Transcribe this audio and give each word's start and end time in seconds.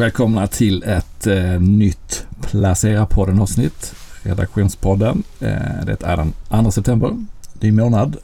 välkomna 0.00 0.46
till 0.46 0.82
ett 0.82 1.26
eh, 1.26 1.60
nytt 1.60 2.26
Placera-podden 2.40 3.42
avsnitt. 3.42 3.94
Redaktionspodden. 4.22 5.22
Eh, 5.40 5.84
det 5.86 6.02
är 6.02 6.16
den 6.16 6.64
2 6.64 6.70
september. 6.70 7.26
Ny 7.60 7.72
månad. 7.72 8.16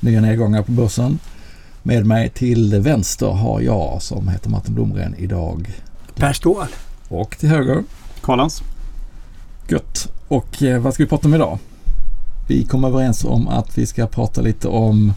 Nya 0.00 0.20
nedgångar 0.20 0.62
på 0.62 0.72
börsen. 0.72 1.18
Med 1.82 2.06
mig 2.06 2.28
till 2.28 2.80
vänster 2.80 3.26
har 3.26 3.60
jag 3.60 4.02
som 4.02 4.28
heter 4.28 4.50
Martin 4.50 4.74
Blomgren 4.74 5.14
idag. 5.18 5.70
Per 6.14 6.32
Ståhl. 6.32 6.66
Och 7.08 7.38
till 7.38 7.48
höger. 7.48 7.84
Karlans. 8.20 8.62
Gött. 9.68 10.12
Och 10.28 10.62
eh, 10.62 10.80
vad 10.80 10.94
ska 10.94 11.02
vi 11.02 11.08
prata 11.08 11.28
om 11.28 11.34
idag? 11.34 11.58
Vi 12.46 12.64
kom 12.64 12.84
överens 12.84 13.24
om 13.24 13.48
att 13.48 13.78
vi 13.78 13.86
ska 13.86 14.06
prata 14.06 14.40
lite 14.40 14.68
om 14.68 15.12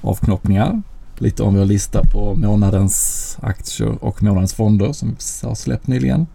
avknoppningar. 0.00 0.82
Lite 1.22 1.42
om 1.42 1.54
vår 1.56 1.64
lista 1.64 2.02
på 2.12 2.34
månadens 2.34 3.38
aktier 3.42 4.04
och 4.04 4.22
månadens 4.22 4.54
fonder 4.54 4.92
som 4.92 5.08
vi 5.42 5.48
har 5.48 5.54
släppt 5.54 5.86
nyligen. 5.86 6.26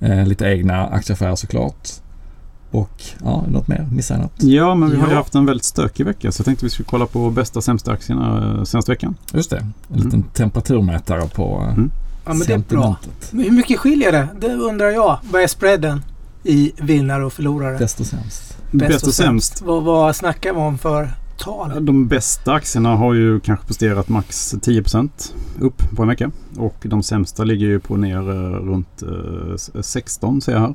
Eh, 0.00 0.26
lite 0.26 0.44
egna 0.44 0.86
aktieaffärer 0.86 1.34
såklart. 1.34 1.88
Och 2.70 3.02
ja, 3.24 3.44
något 3.48 3.68
mer? 3.68 3.88
Missar 3.92 4.14
jag 4.14 4.22
något? 4.22 4.42
Ja, 4.42 4.74
men 4.74 4.90
vi 4.90 4.96
har 4.96 5.06
ju 5.06 5.12
Ja. 5.12 5.18
haft 5.18 5.34
en 5.34 5.46
väldigt 5.46 5.64
stökig 5.64 6.04
vecka 6.06 6.32
så 6.32 6.40
jag 6.40 6.44
tänkte 6.44 6.64
vi 6.66 6.70
skulle 6.70 6.86
kolla 6.86 7.06
på 7.06 7.30
bästa 7.30 7.58
och 7.58 7.64
sämsta 7.64 7.92
aktierna 7.92 8.54
eh, 8.58 8.64
senaste 8.64 8.90
veckan. 8.92 9.14
Just 9.32 9.50
det, 9.50 9.66
en 9.94 10.00
liten 10.00 10.22
temperaturmätare 10.22 11.28
på 11.28 11.62
eh, 11.68 11.72
Mm. 11.72 11.90
Ja, 12.24 12.34
men 12.34 12.46
det 12.46 12.52
är 12.52 12.58
bra. 12.58 12.96
hur 13.32 13.50
mycket 13.50 13.78
skiljer 13.78 14.12
det? 14.12 14.28
Det 14.40 14.54
undrar 14.54 14.90
jag. 14.90 15.18
Vad 15.32 15.42
är 15.42 15.46
spreaden 15.46 16.02
i 16.44 16.72
vinnare 16.80 17.24
och 17.26 17.32
förlorare? 17.32 17.78
Desto 17.78 18.04
sämst. 18.04 18.56
Bäst, 18.70 19.06
och 19.06 19.14
sämst. 19.14 19.62
Vad, 19.62 19.82
vad 19.82 20.16
snackar 20.16 20.52
vi 20.52 20.58
om 20.60 20.78
för 20.78 21.10
tal? 21.38 21.86
De 21.86 22.06
bästa 22.06 22.52
aktierna 22.52 22.96
har 22.96 23.14
ju 23.14 23.40
kanske 23.40 23.66
presterat 23.66 24.08
max 24.08 24.54
10% 24.54 25.10
upp 25.60 25.82
på 25.96 26.02
en 26.02 26.08
vecka. 26.08 26.30
Och 26.56 26.76
de 26.82 27.02
sämsta 27.02 27.44
ligger 27.44 27.66
ju 27.66 27.80
på 27.80 27.96
ner 27.96 28.30
eh, 28.30 28.66
runt 28.66 29.02
eh, 29.02 29.80
16 29.82 30.40
ser 30.40 30.52
jag 30.52 30.60
här. 30.60 30.74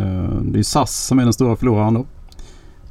Eh, 0.00 0.40
det 0.42 0.58
är 0.58 0.62
SAS 0.62 1.06
som 1.06 1.18
är 1.18 1.24
den 1.24 1.32
stora 1.32 1.56
förloraren 1.56 1.94
då. 1.94 2.06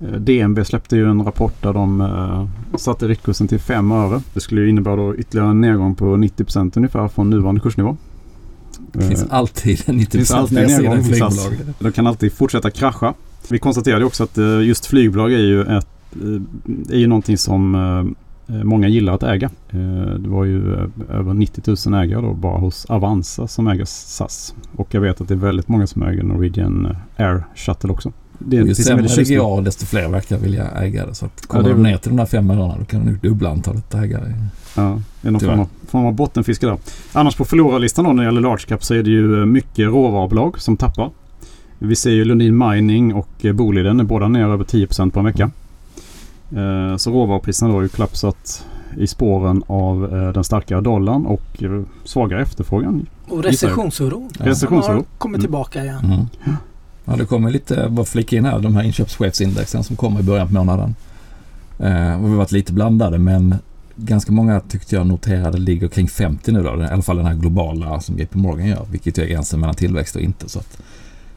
Eh, 0.01 0.13
DNB 0.13 0.65
släppte 0.65 0.95
ju 0.95 1.09
en 1.09 1.23
rapport 1.23 1.63
där 1.63 1.73
de 1.73 2.01
eh, 2.01 2.77
satte 2.77 3.07
riktkursen 3.07 3.47
till 3.47 3.59
5 3.59 3.91
öre. 3.91 4.21
Det 4.33 4.39
skulle 4.39 4.61
ju 4.61 4.69
innebära 4.69 4.95
då 4.95 5.15
ytterligare 5.15 5.49
en 5.49 5.61
nedgång 5.61 5.95
på 5.95 6.05
90% 6.05 6.71
ungefär 6.75 7.07
från 7.07 7.29
nuvarande 7.29 7.61
kursnivå. 7.61 7.97
Det 8.91 9.07
finns 9.07 9.23
Eh, 9.23 9.27
alltid 9.29 9.83
en 9.85 9.99
90% 9.99 10.11
finns 10.11 10.31
alltid 10.31 10.57
en 10.57 10.63
nedsida 10.63 10.83
i 10.83 10.89
nedgång 10.89 10.99
i 10.99 11.03
flygbolag. 11.03 11.53
De 11.79 11.91
kan 11.91 12.07
alltid 12.07 12.33
fortsätta 12.33 12.71
krascha. 12.71 13.13
Vi 13.49 13.59
konstaterade 13.59 14.05
också 14.05 14.23
att 14.23 14.37
eh, 14.37 14.61
just 14.61 14.85
flygbolag 14.85 15.33
är 15.33 15.37
ju, 15.37 15.61
ett, 15.61 15.69
eh, 15.69 15.81
är 16.89 16.97
ju 16.97 17.07
någonting 17.07 17.37
som 17.37 17.75
eh, 18.47 18.55
många 18.63 18.87
gillar 18.87 19.13
att 19.13 19.23
äga. 19.23 19.49
Eh, 19.69 19.79
Det 20.19 20.29
var 20.29 20.43
ju 20.45 20.73
eh, 20.73 20.87
över 21.09 21.33
90 21.33 21.89
000 21.89 22.03
ägare 22.03 22.21
då 22.21 22.33
bara 22.33 22.57
hos 22.57 22.85
Avanza 22.85 23.47
som 23.47 23.67
äger 23.67 23.85
SAS. 23.85 24.55
Och 24.75 24.87
jag 24.93 25.01
vet 25.01 25.21
att 25.21 25.27
det 25.27 25.33
är 25.33 25.37
väldigt 25.37 25.67
många 25.67 25.87
som 25.87 26.03
äger 26.03 26.23
Norwegian 26.23 26.85
eh, 26.85 27.25
Air 27.25 27.43
Shuttle 27.55 27.89
också. 27.89 28.11
Det 28.39 28.55
Ju 28.55 28.65
finns 28.65 28.79
en 28.79 28.85
sämre 28.85 29.23
det 29.23 29.35
går 29.35 29.61
desto 29.61 29.85
fler 29.85 30.09
verkar 30.09 30.37
vilja 30.37 30.69
äga 30.71 31.05
det. 31.05 31.15
Så 31.15 31.25
att 31.25 31.47
kommer 31.47 31.63
det 31.63 31.69
är 31.69 31.73
de 31.73 31.83
ner 31.83 31.97
till 31.97 32.09
de 32.09 32.17
där 32.17 32.25
fem 32.25 32.51
örena 32.51 32.75
då 32.79 32.85
kan 32.85 33.05
du 33.05 33.11
nog 33.11 33.19
dubbla 33.19 33.49
antalet 33.49 33.93
ägare. 33.93 34.33
Ja, 34.75 35.01
det 35.21 35.27
är 35.27 35.31
någon 35.31 35.41
form 35.41 35.59
av, 35.59 35.67
form 35.87 36.05
av 36.05 36.13
bottenfiske 36.13 36.65
där. 36.65 36.77
Annars 37.13 37.35
på 37.35 37.45
förlorarlistan 37.45 38.05
då 38.05 38.13
när 38.13 38.23
det 38.23 38.27
gäller 38.27 38.41
large 38.41 38.63
cap 38.67 38.83
så 38.83 38.93
är 38.93 39.03
det 39.03 39.09
ju 39.09 39.39
eh, 39.39 39.45
mycket 39.45 39.87
råvarubolag 39.87 40.59
som 40.61 40.77
tappar. 40.77 41.09
Vi 41.79 41.95
ser 41.95 42.11
ju 42.11 42.25
Lundin 42.25 42.57
Mining 42.57 43.13
och 43.13 43.45
eh, 43.45 43.53
Boliden 43.53 43.99
är 43.99 44.03
båda 44.03 44.27
ner 44.27 44.43
över 44.47 44.63
10% 44.63 45.11
på 45.11 45.19
en 45.19 45.25
vecka. 45.25 45.51
Eh, 46.51 46.97
Så 46.97 47.11
råvarupriserna 47.11 47.73
har 47.73 47.81
ju 47.81 47.87
kollapsat 47.89 48.65
i 48.97 49.07
spåren 49.07 49.63
av 49.67 50.15
eh, 50.15 50.31
den 50.33 50.43
starkare 50.43 50.81
dollarn 50.81 51.25
och 51.25 51.63
eh, 51.63 51.81
svagare 52.03 52.41
efterfrågan. 52.41 53.05
Och 53.27 53.43
recessionsoron. 53.43 54.29
Ja. 54.39 54.45
Recessionsoro. 54.45 54.93
Har 54.95 55.03
kommit 55.17 55.35
Mm. 55.37 55.41
tillbaka 55.41 55.83
igen. 55.83 55.99
Mm. 56.05 56.55
Ja, 57.05 57.15
det 57.15 57.25
kommer 57.25 57.51
lite, 57.51 57.87
bara 57.89 58.05
flika 58.05 58.35
in 58.37 58.45
här, 58.45 58.59
de 58.59 58.75
här 58.75 58.83
inköpschefsindexen 58.83 59.83
som 59.83 59.95
kommer 59.95 60.19
i 60.19 60.23
början 60.23 60.47
på 60.47 60.53
månaden. 60.53 60.95
Eh, 61.79 62.13
och 62.21 62.25
vi 62.25 62.29
har 62.29 62.35
varit 62.37 62.51
lite 62.51 62.73
blandade 62.73 63.17
men 63.17 63.55
ganska 63.95 64.31
många 64.31 64.59
tyckte 64.59 64.95
jag 64.95 65.07
noterade 65.07 65.57
ligger 65.57 65.87
kring 65.87 66.07
50 66.07 66.51
nu 66.51 66.63
då. 66.63 66.81
I 66.81 66.85
alla 66.85 67.01
fall 67.01 67.17
den 67.17 67.25
här 67.25 67.35
globala 67.35 67.99
som 67.99 68.17
JP 68.19 68.37
Morgan 68.37 68.67
gör, 68.67 68.85
vilket 68.91 69.17
är 69.17 69.25
gränsen 69.25 69.59
mellan 69.59 69.75
tillväxt 69.75 70.15
och 70.15 70.21
inte. 70.21 70.49
Så 70.49 70.59
att 70.59 70.77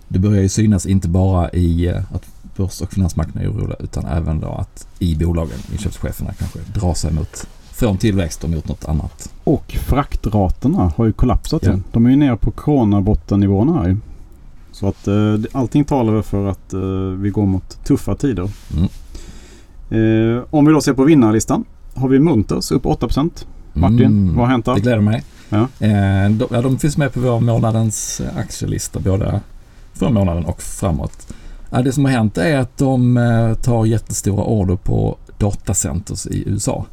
det 0.09 0.19
börjar 0.19 0.43
ju 0.43 0.49
synas 0.49 0.87
inte 0.87 1.09
bara 1.09 1.51
i 1.51 1.87
eh, 1.87 1.97
att 2.15 2.25
börs 2.59 2.81
och 2.81 2.93
finansmarknaden 2.93 3.43
är 3.51 3.55
oroliga 3.57 3.77
utan 3.81 4.07
även 4.07 4.41
då 4.41 4.49
att 4.49 4.87
i 4.99 5.15
bolagen, 5.15 5.59
inköpscheferna 5.73 6.33
kanske 6.39 6.59
drar 6.75 6.95
sig 6.95 7.13
mot 7.13 7.47
från 7.73 7.97
tillväxt 7.99 8.45
och 8.45 8.51
mot 8.51 8.69
något 8.69 8.85
annat. 8.85 9.33
Och 9.45 9.73
fraktraterna 9.89 10.93
har 10.97 11.07
ju 11.07 11.13
kollapsat 11.13 11.63
Ja. 11.67 11.79
De 11.93 12.07
är 12.07 12.11
ju 12.11 12.17
ner 12.17 12.37
på 12.37 12.51
coronabottennivåerna 12.51 13.73
här. 13.83 13.97
Så 14.73 14.89
att 14.89 15.09
eh, 15.09 15.33
det- 15.33 15.49
allting 15.53 15.85
talar 15.85 16.23
för 16.23 16.47
att 16.47 16.73
eh, 16.73 16.81
vi 17.19 17.31
går 17.31 17.47
mot 17.47 17.85
tuffa 17.85 18.15
tider. 18.15 18.51
Mm. 18.77 18.89
Eh, 19.91 20.45
om 20.51 20.67
vi 20.67 20.73
då 20.73 20.81
ser 20.81 20.93
på 20.95 21.05
vinnarlistan 21.05 21.65
har 21.95 22.09
vi 22.09 22.19
Munters 22.19 22.71
upp 22.73 22.87
8%. 22.87 23.47
Martin, 23.73 24.01
Mm. 24.01 24.37
vad 24.37 24.45
har 24.47 24.53
hänt 24.53 24.65
Det 24.65 24.73
där? 24.75 24.81
gläder 24.81 25.01
mig. 25.01 25.25
Ja. 25.49 25.59
Eh, 25.61 26.31
de, 26.31 26.47
ja, 26.51 26.63
de 26.63 26.79
finns 26.79 26.97
med 26.97 27.13
på 27.15 27.21
vår 27.21 27.41
månadens 27.41 28.21
eh, 28.21 28.37
aktielista 28.39 29.01
både 29.01 29.41
för 29.95 30.11
månaden 30.11 30.45
och 30.45 30.63
framåt. 30.63 31.35
Ja, 31.71 31.83
det 31.83 31.93
som 31.93 32.05
har 32.05 32.13
hänt 32.13 32.39
är 32.39 32.59
att 32.59 32.77
de 32.77 33.17
eh, 33.17 33.55
tar 33.55 33.85
jättestora 33.85 34.45
order 34.45 34.77
på 34.77 35.19
datacenters 35.39 36.27
i 36.27 36.49
USA. 36.49 36.87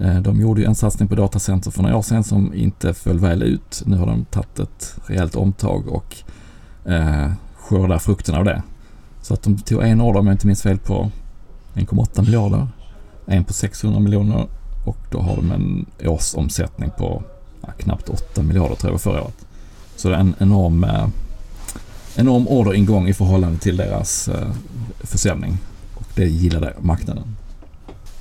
Eh, 0.00 0.20
de 0.20 0.40
gjorde 0.40 0.60
ju 0.60 0.66
en 0.66 0.74
satsning 0.74 1.08
på 1.08 1.14
datacenter 1.14 1.70
för 1.70 1.82
några 1.82 1.96
år 1.96 2.02
sedan 2.02 2.24
som 2.24 2.54
inte 2.54 2.94
föll 2.94 3.18
väl 3.18 3.42
ut. 3.42 3.82
Nu 3.86 3.96
har 3.96 4.06
de 4.06 4.24
tagit 4.24 4.58
ett 4.58 4.96
rejält 5.06 5.36
omtag 5.36 5.88
och 5.88 6.16
eh, 6.90 7.32
skördar 7.54 7.98
frukterna 7.98 8.38
av 8.38 8.44
det. 8.44 8.62
Så 9.22 9.34
att 9.34 9.42
de 9.42 9.58
tog 9.58 9.82
en 9.82 10.00
order 10.00 10.20
om 10.20 10.26
jag 10.26 10.34
inte 10.34 10.46
minns 10.46 10.62
fel 10.62 10.78
på 10.78 11.10
1,8 11.74 12.22
miljarder. 12.22 12.68
En 13.26 13.44
på 13.44 13.52
600 13.52 14.00
miljoner 14.00 14.46
och 14.84 14.98
då 15.10 15.20
har 15.20 15.36
de 15.36 15.52
en 15.52 15.86
årsomsättning 16.04 16.90
på 16.98 17.22
ja, 17.60 17.68
knappt 17.78 18.08
8 18.08 18.42
miljarder 18.42 18.74
tror 18.74 18.88
jag 18.88 18.92
var 18.92 18.98
förra 18.98 19.22
året. 19.22 19.46
Så 19.96 20.08
det 20.08 20.14
är 20.14 20.20
en 20.20 20.34
enorm, 20.38 20.84
eh, 20.84 21.06
enorm 22.16 22.48
orderingång 22.48 23.08
i 23.08 23.14
förhållande 23.14 23.58
till 23.58 23.76
deras 23.76 24.28
eh, 24.28 24.50
försäljning. 25.00 25.58
Och 25.94 26.06
det 26.14 26.24
gillade 26.26 26.72
marknaden. 26.80 27.24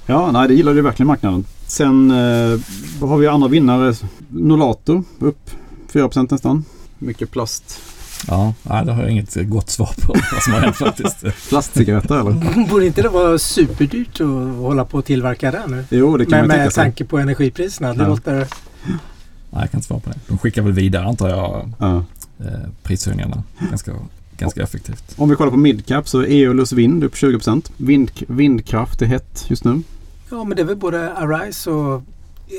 Ja, 0.06 0.32
nej 0.32 0.48
det 0.48 0.54
gillade 0.54 0.78
ju 0.78 0.84
verkligen 0.84 1.08
marknaden. 1.08 1.46
Sen 1.68 2.12
eh, 2.12 2.60
har 3.08 3.18
vi 3.18 3.28
andra 3.28 3.48
vinnare? 3.48 3.94
Nolato 4.30 5.04
upp 5.20 5.50
4% 5.94 6.28
nästan. 6.32 6.66
Mycket 7.00 7.32
plast. 7.32 7.80
Ja, 8.28 8.54
nej, 8.64 8.86
det 8.86 8.92
har 8.94 9.02
jag 9.02 9.12
inget 9.12 9.50
gott 9.50 9.70
svar 9.70 9.94
på 10.02 10.14
vad 10.34 10.44
som 10.44 10.54
har 10.54 10.60
hänt 10.60 10.76
faktiskt. 10.76 11.50
Plastcigaretter 11.50 12.20
eller? 12.20 12.68
Borde 12.70 12.86
inte 12.86 13.02
det 13.02 13.10
vara 13.10 13.38
superdyrt 13.38 14.22
att 14.22 14.56
hålla 14.56 14.86
på 14.86 14.98
och 14.98 15.06
tillverka 15.06 15.52
det 15.52 15.62
nu? 15.68 15.86
Jo, 15.90 16.18
det 16.18 16.26
kan 16.26 16.32
Men 16.32 16.40
man 16.40 16.50
tänka 16.50 16.64
med 16.64 16.74
sig. 16.74 16.84
tanke 16.84 17.06
på 17.06 17.18
energipriserna. 17.20 17.94
Det 17.94 18.04
Ja. 18.04 18.08
låter... 18.10 18.36
Nej, 18.36 19.62
jag 19.62 19.72
kan 19.72 19.78
inte 19.78 19.88
svara 19.88 20.00
på 20.00 20.10
det. 20.10 20.20
De 20.28 20.38
skickar 20.38 20.62
väl 20.62 20.74
vidare 20.74 21.06
antar 21.06 21.30
jag 21.30 21.72
Ja. 21.80 22.04
Eh, 22.46 22.70
prishöjningarna 22.84 23.44
ganska, 23.70 23.92
ganska 24.38 24.64
effektivt. 24.64 25.14
Om 25.18 25.30
vi 25.30 25.36
kollar 25.36 25.52
på 25.52 25.58
midcap 25.58 26.08
så 26.08 26.20
är 26.22 26.26
Eolus 26.32 26.74
Vind 26.74 27.04
upp 27.04 27.14
20%. 27.16 27.72
Vind, 27.78 28.12
vindkraft 28.28 29.02
är 29.02 29.06
hett 29.06 29.46
just 29.48 29.64
nu. 29.64 29.82
Ja, 30.32 30.44
men 30.44 30.56
det 30.56 30.62
är 30.62 30.66
väl 30.66 30.76
både 30.78 31.14
Arise 31.14 31.72
och 31.72 32.04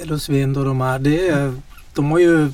Elos 0.03 0.29
Vind 0.29 0.57
och 0.59 0.65
de 0.65 0.81
här. 0.81 0.99
Det 0.99 1.29
är, 1.29 1.55
de 1.95 2.11
har 2.11 2.19
ju 2.19 2.53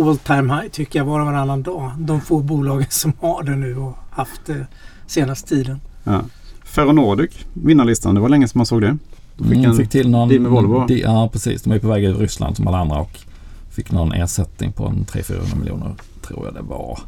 all 0.00 0.18
time 0.18 0.54
high 0.54 0.68
tycker 0.72 0.98
jag 0.98 1.06
var 1.06 1.20
och 1.20 1.26
varannan 1.26 1.62
dag. 1.62 1.90
De 1.98 2.20
få 2.20 2.40
bolagen 2.40 2.86
som 2.90 3.12
har 3.20 3.42
det 3.42 3.56
nu 3.56 3.76
och 3.76 3.96
haft 4.10 4.40
det 4.46 4.66
senaste 5.06 5.48
tiden. 5.48 5.80
Ja. 6.04 6.22
Ferronordic, 6.64 7.30
vinnarlistan. 7.52 8.14
Det 8.14 8.20
var 8.20 8.28
länge 8.28 8.48
sedan 8.48 8.58
man 8.58 8.66
såg 8.66 8.80
det. 8.82 8.96
Då 9.36 9.44
fick 9.44 9.52
Mm, 9.56 9.70
en 9.70 9.76
fick 9.76 9.90
till 9.90 10.10
någon... 10.10 10.28
deal 10.28 10.40
med 10.40 10.50
Volvo. 10.50 10.84
de- 10.88 10.98
ja, 10.98 11.28
precis. 11.32 11.62
De 11.62 11.72
är 11.72 11.78
på 11.78 11.88
väg 11.88 12.04
ur 12.04 12.14
Ryssland 12.14 12.56
som 12.56 12.66
alla 12.68 12.78
andra 12.78 12.96
och 13.00 13.18
fick 13.76 13.92
någon 13.92 14.12
ersättning 14.12 14.72
på 14.72 14.86
en 14.86 15.04
300-400 15.04 15.56
miljoner 15.56 15.94
tror 16.22 16.44
jag 16.44 16.54
det 16.54 16.62
var. 16.62 17.00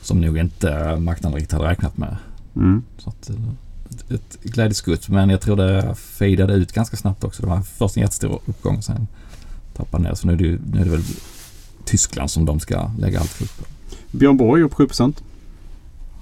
Som 0.00 0.20
nog 0.20 0.38
inte 0.38 0.96
marknaden 0.96 1.34
riktigt 1.34 1.52
hade 1.52 1.68
räknat 1.68 1.96
med. 1.96 2.16
Mm. 2.56 2.82
Så 2.98 3.08
att, 3.10 3.30
eh, 3.30 4.14
ett, 4.14 4.42
glädjeskutt 4.42 5.08
men 5.08 5.30
jag 5.30 5.40
tror 5.40 5.56
det 5.56 5.94
fejdade 5.94 6.54
ut 6.54 6.72
ganska 6.72 6.96
snabbt 6.96 7.24
också. 7.24 7.42
Det 7.42 7.48
var 7.48 7.62
först 7.62 7.96
en 7.96 8.00
jättestor 8.00 8.40
uppgång 8.46 8.76
och 8.76 8.84
sen 8.84 9.06
tappade 9.76 10.02
ner. 10.02 10.14
Så 10.14 10.26
nu 10.26 10.32
är 10.32 10.36
det, 10.36 10.58
nu 10.72 10.80
är 10.80 10.84
det 10.84 10.90
väl 10.90 11.04
Tyskland 11.84 12.30
som 12.30 12.44
de 12.44 12.60
ska 12.60 12.90
lägga 12.98 13.20
allt 13.20 13.30
fullt 13.30 13.58
på. 13.58 13.64
Björn 14.10 14.36
Borg 14.36 14.62
upp 14.62 14.74
7%. 14.74 15.22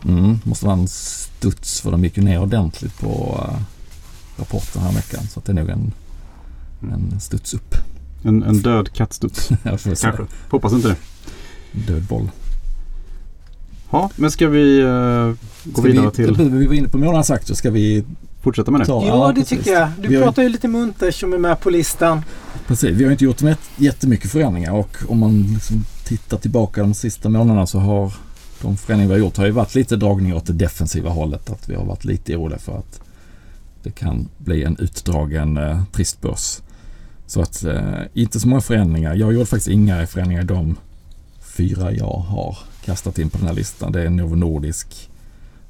Mm, 0.04 0.38
måste 0.44 0.66
vara 0.66 0.76
en 0.76 0.88
studs 0.88 1.80
för 1.80 1.90
de 1.90 2.04
gick 2.04 2.16
ju 2.16 2.22
ner 2.22 2.40
ordentligt 2.40 3.00
på 3.00 3.40
uh, 3.48 3.60
rapporten 4.36 4.82
här 4.82 4.92
veckan. 4.92 5.26
Så 5.26 5.38
att 5.40 5.44
det 5.44 5.52
är 5.52 5.56
nog 5.56 5.68
en, 5.68 5.92
en 6.80 7.20
studs 7.20 7.54
upp. 7.54 7.74
En, 8.22 8.42
en 8.42 8.62
död 8.62 8.92
kattstuds. 8.92 9.50
Kanske. 9.62 10.10
Hoppas 10.50 10.72
inte 10.72 10.88
det. 10.88 10.96
Död 11.92 12.02
boll. 12.02 12.30
Ja, 13.90 14.10
men 14.16 14.30
ska 14.30 14.48
vi 14.48 14.80
eh, 14.80 15.32
gå 15.64 15.72
Ska 15.72 15.82
vidare 15.82 16.06
vi, 16.06 16.10
till... 16.10 16.34
Vi 16.36 16.66
var 16.66 16.74
inne 16.74 16.88
på 16.88 16.98
månadens 16.98 17.30
aktier. 17.30 17.56
Ska 17.56 17.70
vi 17.70 18.04
Fortsätta 18.42 18.70
med 18.70 18.80
det? 18.80 18.86
ta? 18.86 19.06
Ja, 19.06 19.28
det 19.28 19.34
precis. 19.34 19.58
tycker 19.58 19.72
jag. 19.72 19.88
Du 20.00 20.08
Vi 20.08 20.18
pratar 20.18 20.42
ju 20.42 20.48
lite 20.48 20.68
munters 20.68 21.20
som 21.20 21.32
är 21.32 21.38
med 21.38 21.60
på 21.60 21.70
listan. 21.70 22.22
Precis. 22.66 22.90
Vi 22.90 23.04
har 23.04 23.12
inte 23.12 23.24
gjort 23.24 23.42
med 23.42 23.56
jättemycket 23.76 24.30
förändringar 24.30 24.72
och 24.72 24.96
om 25.08 25.18
man 25.18 25.42
liksom 25.42 25.84
tittar 26.04 26.38
tillbaka 26.38 26.80
de 26.80 26.94
sista 26.94 27.28
månaderna 27.28 27.66
så 27.66 27.78
har 27.78 28.12
de 28.62 28.76
förändringar 28.76 29.08
vi 29.08 29.20
har 29.20 29.26
gjort 29.26 29.36
har 29.36 29.46
ju 29.46 29.50
varit 29.50 29.74
lite 29.74 29.96
dragning 29.96 30.34
åt 30.34 30.46
det 30.46 30.52
defensiva 30.52 31.10
hållet. 31.10 31.50
Att 31.50 31.68
vi 31.68 31.74
har 31.74 31.84
varit 31.84 32.04
lite 32.04 32.36
oroliga 32.36 32.58
för 32.58 32.78
att 32.78 33.00
det 33.82 33.90
kan 33.90 34.28
bli 34.38 34.64
en 34.64 34.76
utdragen 34.76 35.56
eh, 35.56 35.82
trist 35.92 36.20
börs. 36.20 36.58
Så 37.32 37.40
att 37.42 37.64
eh, 37.64 38.00
inte 38.14 38.40
så 38.40 38.48
många 38.48 38.60
förändringar. 38.60 39.14
Jag 39.14 39.32
gjorde 39.32 39.46
faktiskt 39.46 39.68
inga 39.68 40.06
förändringar 40.06 40.42
i 40.42 40.46
de 40.46 40.76
fyra 41.40 41.92
jag 41.92 42.16
har 42.16 42.58
kastat 42.84 43.18
in 43.18 43.30
på 43.30 43.38
den 43.38 43.46
här 43.46 43.54
listan. 43.54 43.92
Det 43.92 44.02
är 44.02 44.10
Novo 44.10 44.34
Nordisk 44.34 45.10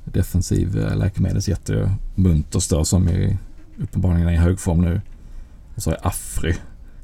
defensiv 0.05 0.79
eh, 0.79 0.97
läkemedelsjätte 0.97 1.95
Munterstör 2.15 2.85
som 2.85 3.09
är 3.09 3.37
uppenbarligen 3.79 4.29
är 4.29 4.33
i 4.33 4.37
hög 4.37 4.61
form 4.61 4.81
nu. 4.81 5.01
Och 5.75 5.83
så 5.83 5.91
har 5.91 5.97
jag 5.97 6.07
Afry, 6.07 6.55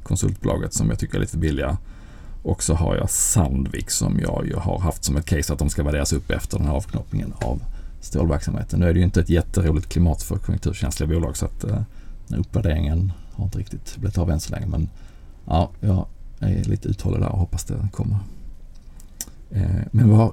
konsultbolaget 0.03 0.73
som 0.73 0.89
jag 0.89 0.99
tycker 0.99 1.15
är 1.15 1.21
lite 1.21 1.37
billiga. 1.37 1.77
Och 2.43 2.63
så 2.63 2.73
har 2.73 2.95
jag 2.95 3.09
Sandvik 3.09 3.89
som 3.89 4.19
jag 4.19 4.47
ju 4.47 4.55
har 4.55 4.79
haft 4.79 5.03
som 5.03 5.17
ett 5.17 5.25
case 5.25 5.53
att 5.53 5.59
de 5.59 5.69
ska 5.69 5.83
värderas 5.83 6.13
upp 6.13 6.31
efter 6.31 6.57
den 6.57 6.67
här 6.67 6.73
avknoppningen 6.73 7.33
av 7.41 7.61
stålverksamheten. 8.01 8.79
Nu 8.79 8.89
är 8.89 8.93
det 8.93 8.99
ju 8.99 9.05
inte 9.05 9.21
ett 9.21 9.29
jätteroligt 9.29 9.89
klimat 9.89 10.23
för 10.23 10.37
konjunkturkänsliga 10.37 11.09
bolag 11.09 11.37
så 11.37 11.45
att 11.45 11.63
eh, 11.63 11.81
uppvärderingen 12.37 13.11
har 13.39 13.45
inte 13.45 13.59
riktigt 13.59 13.97
blivit 13.97 14.17
av 14.17 14.29
än 14.29 14.39
så 14.39 14.51
länge. 14.51 14.67
Men 14.67 14.89
ja, 15.45 15.69
jag 15.79 16.05
är 16.39 16.63
lite 16.63 16.87
uthållig 16.87 17.21
där 17.21 17.29
och 17.29 17.39
hoppas 17.39 17.63
det 17.63 17.87
kommer. 17.91 18.17
Eh, 19.51 19.61
men 19.91 20.09
vad, 20.09 20.31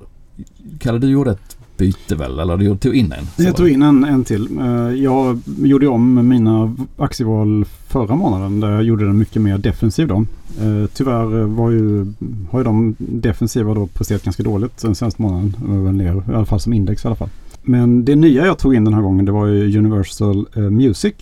Kalle 0.79 0.99
du 0.99 1.11
gjorde 1.11 1.31
ett 1.31 1.57
byte 1.77 2.15
väl? 2.15 2.39
Eller 2.39 2.57
du 2.57 2.77
tog 2.77 2.95
in 2.95 3.13
en? 3.13 3.45
Jag 3.45 3.57
tog 3.57 3.69
in 3.69 3.83
en, 3.83 4.05
en 4.05 4.25
till. 4.25 4.59
Eh, 4.59 4.91
jag 5.03 5.41
gjorde 5.59 5.89
om 5.89 6.29
mina 6.29 6.77
aktieval 6.97 7.65
förra 7.65 8.17
månaden 8.17 8.61
där 8.61 8.71
jag 8.71 8.83
gjorde 8.83 9.07
den 9.07 9.19
mycket 9.19 9.43
mer 9.43 9.59
defensiv 9.59 10.09
då. 10.09 10.25
Eh, 10.61 10.87
tyvärr 10.95 11.45
var 11.45 11.71
ju, 11.71 12.13
har 12.51 12.61
ju 12.61 12.65
de 12.65 12.97
defensiva 12.99 13.75
då 13.75 13.87
presterat 13.87 14.23
ganska 14.23 14.43
dåligt 14.43 14.83
den 14.83 14.95
senaste 14.95 15.23
månaden. 15.23 15.97
Ner, 15.97 16.15
I 16.33 16.35
alla 16.35 16.47
fall 16.47 16.61
som 16.61 16.73
index 16.73 17.05
i 17.05 17.09
alla 17.09 17.17
fall. 17.17 17.31
Men 17.63 18.05
det 18.05 18.17
nya 18.17 18.47
jag 18.47 18.59
tog 18.59 18.75
in 18.75 18.85
den 18.85 18.95
här 18.95 19.03
gången 19.03 19.25
det 19.25 19.33
var 19.33 19.47
ju 19.47 19.79
Universal 19.79 20.47
eh, 20.57 20.63
Music. 20.63 21.15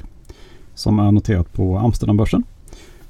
Som 0.75 0.99
är 0.99 1.12
noterat 1.12 1.53
på 1.53 1.79
Amsterdambörsen. 1.79 2.43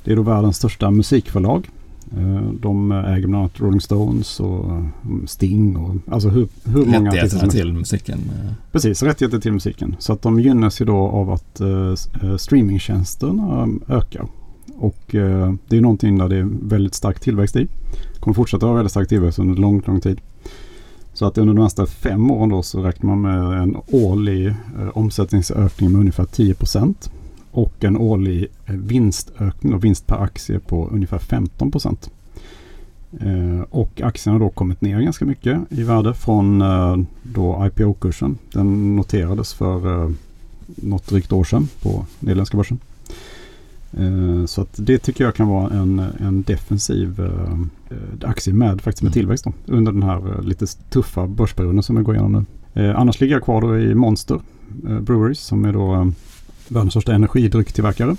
Det 0.05 0.13
är 0.13 0.17
då 0.17 0.23
världens 0.23 0.57
största 0.57 0.91
musikförlag. 0.91 1.71
Eh, 2.17 2.53
de 2.61 2.93
äger 2.93 3.27
bland 3.27 3.43
annat 3.43 3.61
Rolling 3.61 3.81
Stones 3.81 4.41
och 4.41 4.65
mm, 4.65 5.27
Sting 5.27 5.77
och 5.77 5.97
alltså 6.15 6.29
hur, 6.29 6.49
hur 6.65 6.87
många 6.87 7.11
Rättigheterna 7.11 7.51
till 7.51 7.73
musiken. 7.73 8.19
Eh. 8.19 8.53
Precis, 8.73 9.03
rättigheter 9.03 9.39
till 9.39 9.53
musiken. 9.53 9.97
Så 9.99 10.13
att 10.13 10.23
de 10.23 10.41
gynnas 10.41 10.81
ju 10.81 10.85
då 10.85 10.97
av 10.97 11.31
att 11.31 11.61
uh, 11.61 11.95
streamingtjänsterna 12.37 13.69
ökar. 13.89 14.27
Och 14.77 15.15
uh, 15.15 15.55
det 15.69 15.77
är 15.77 15.81
någonting 15.81 16.19
där 16.19 16.29
det 16.29 16.37
är 16.37 16.49
väldigt 16.63 16.95
stark 16.95 17.21
tillväxt 17.21 17.57
i. 17.57 17.69
Kommer 18.21 18.35
fortsätta 18.35 18.67
ha 18.67 18.75
väldigt 18.75 18.91
stark 18.91 19.09
tillväxt 19.09 19.39
under 19.39 19.55
lång, 19.55 19.83
lång 19.87 20.01
tid. 20.01 20.21
Så 21.15 21.27
att 21.27 21.39
under 21.39 21.55
de 21.55 21.63
nästa 21.63 21.87
fem 21.87 22.31
åren 22.31 22.49
då 22.49 22.63
så 22.63 22.83
räknar 22.83 23.17
man 23.17 23.23
med 23.23 23.63
en 23.63 23.77
årlig 23.91 24.47
eh, 24.47 24.89
omsättningsökning 24.95 25.93
med 25.93 26.01
ungefär 26.01 26.25
10 26.25 26.55
procent 26.55 27.11
och 27.55 27.85
en 27.85 27.97
årlig 27.97 28.47
eh, 28.67 28.75
vinstökning 28.75 29.75
och 29.75 29.85
vinst 29.85 30.07
per 30.07 30.17
aktie 30.17 30.59
på 30.59 30.89
ungefär 30.89 31.19
15 31.19 31.71
procent. 31.71 32.11
Eh, 33.21 33.61
och 33.71 34.01
aktien 34.01 34.33
har 34.33 34.41
då 34.41 34.49
kommit 34.49 34.81
ner 34.81 35.01
ganska 35.01 35.25
mycket 35.25 35.61
i 35.71 35.83
värde 35.83 36.15
från 36.15 36.63
eh, 36.63 36.97
då 37.23 37.67
IPO-kursen. 37.67 38.39
Den 38.53 38.97
noterades 38.97 39.55
för 39.55 40.13
något 40.67 41.07
drygt 41.09 41.33
år 41.33 41.45
sedan 41.45 41.69
på 41.83 42.07
Nederländska 42.21 42.57
börsen. 42.57 42.79
Så 44.47 44.61
att 44.61 44.75
det 44.77 44.99
tycker 44.99 45.25
jag 45.25 45.35
kan 45.35 45.49
vara 45.49 45.71
en, 45.71 45.99
en 45.99 46.43
defensiv 46.43 47.31
aktie 48.23 48.55
med, 48.55 48.81
faktiskt 48.81 49.03
med 49.03 49.09
mm. 49.09 49.13
tillväxt 49.13 49.45
då, 49.45 49.53
under 49.67 49.93
den 49.93 50.03
här 50.03 50.43
lite 50.43 50.67
tuffa 50.67 51.27
börsperioden 51.27 51.83
som 51.83 51.97
vi 51.97 52.03
går 52.03 52.15
igenom 52.15 52.47
nu. 52.75 52.93
Annars 52.93 53.21
ligger 53.21 53.35
jag 53.35 53.43
kvar 53.43 53.61
då 53.61 53.79
i 53.79 53.95
Monster 53.95 54.41
Breweries 54.83 55.41
som 55.41 55.65
är 55.65 55.73
då 55.73 56.13
världens 56.69 56.93
största 56.93 57.15
energidrycktillverkare. 57.15 58.17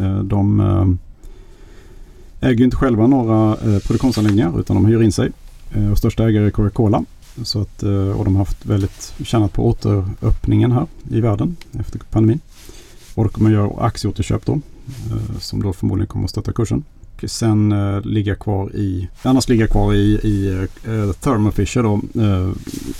Eh, 0.00 0.18
de 0.18 0.60
eh, 0.60 2.48
äger 2.48 2.64
inte 2.64 2.76
själva 2.76 3.06
några 3.06 3.56
eh, 3.56 3.78
produktionsanläggningar 3.78 4.60
utan 4.60 4.76
de 4.76 4.86
hyr 4.86 5.02
in 5.02 5.12
sig. 5.12 5.30
Och 5.92 5.98
största 5.98 6.28
ägare 6.28 6.46
är 6.46 6.50
Coca-Cola. 6.50 7.04
Så 7.42 7.60
att, 7.60 7.82
och 7.82 8.24
de 8.24 8.36
har 8.36 8.44
haft 8.44 8.66
väldigt 8.66 9.14
tjänat 9.24 9.52
på 9.52 9.68
återöppningen 9.68 10.72
här 10.72 10.86
i 11.10 11.20
världen 11.20 11.56
efter 11.78 11.98
pandemin. 11.98 12.40
Och 13.14 13.24
de 13.24 13.30
kommer 13.32 13.50
göra 13.50 13.70
aktieåterköp 13.80 14.46
då. 14.46 14.60
Som 15.40 15.62
då 15.62 15.72
förmodligen 15.72 16.06
kommer 16.06 16.24
att 16.24 16.30
stötta 16.30 16.52
kursen. 16.52 16.84
Och 17.16 17.30
sen 17.30 17.74
ligga 18.04 18.34
kvar 18.34 18.76
i, 18.76 19.08
annars 19.22 19.48
ligga 19.48 19.66
kvar 19.66 19.94
i, 19.94 20.12
i 20.22 20.66
Thermo 21.20 21.50
Fisher 21.50 21.82
då, 21.82 21.92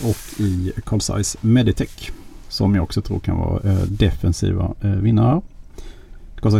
och 0.08 0.40
i 0.40 0.72
Carl 0.84 1.00
Zeiss 1.00 1.36
Meditech. 1.40 2.12
Som 2.48 2.74
jag 2.74 2.84
också 2.84 3.02
tror 3.02 3.18
kan 3.18 3.38
vara 3.38 3.70
eh, 3.70 3.78
defensiva 3.78 4.74
eh, 4.80 4.90
vinnare. 4.90 5.40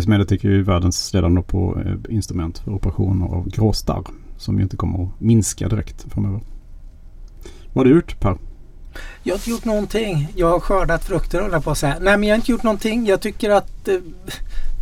Meditech 0.07 0.45
är 0.45 0.49
ju 0.49 0.63
världens 0.63 1.15
ledande 1.15 1.43
på 1.43 1.79
eh, 1.81 2.15
instrument 2.15 2.59
för 2.59 2.71
operationer 2.71 3.27
av 3.27 3.49
gråstarr. 3.49 4.05
Som 4.37 4.57
ju 4.57 4.63
inte 4.63 4.77
kommer 4.77 5.05
att 5.05 5.21
minska 5.21 5.69
direkt 5.69 6.07
framöver. 6.13 6.41
Vad 7.73 7.87
har 7.87 7.91
du 7.91 7.97
gjort 7.97 8.21
Per? 8.21 8.37
Jag 9.23 9.35
har 9.35 9.39
inte 9.39 9.51
gjort 9.51 9.65
någonting. 9.65 10.29
Jag 10.37 10.51
har 10.51 10.61
skördat 10.61 11.05
frukter 11.05 11.41
håller 11.41 11.61
på 11.61 11.71
att 11.71 11.79
säga. 11.79 11.97
Nej 12.01 12.17
men 12.17 12.29
jag 12.29 12.35
har 12.35 12.37
inte 12.37 12.51
gjort 12.51 12.63
någonting. 12.63 13.07
Jag 13.07 13.21
tycker 13.21 13.51
att 13.51 13.89
eh, 13.89 13.99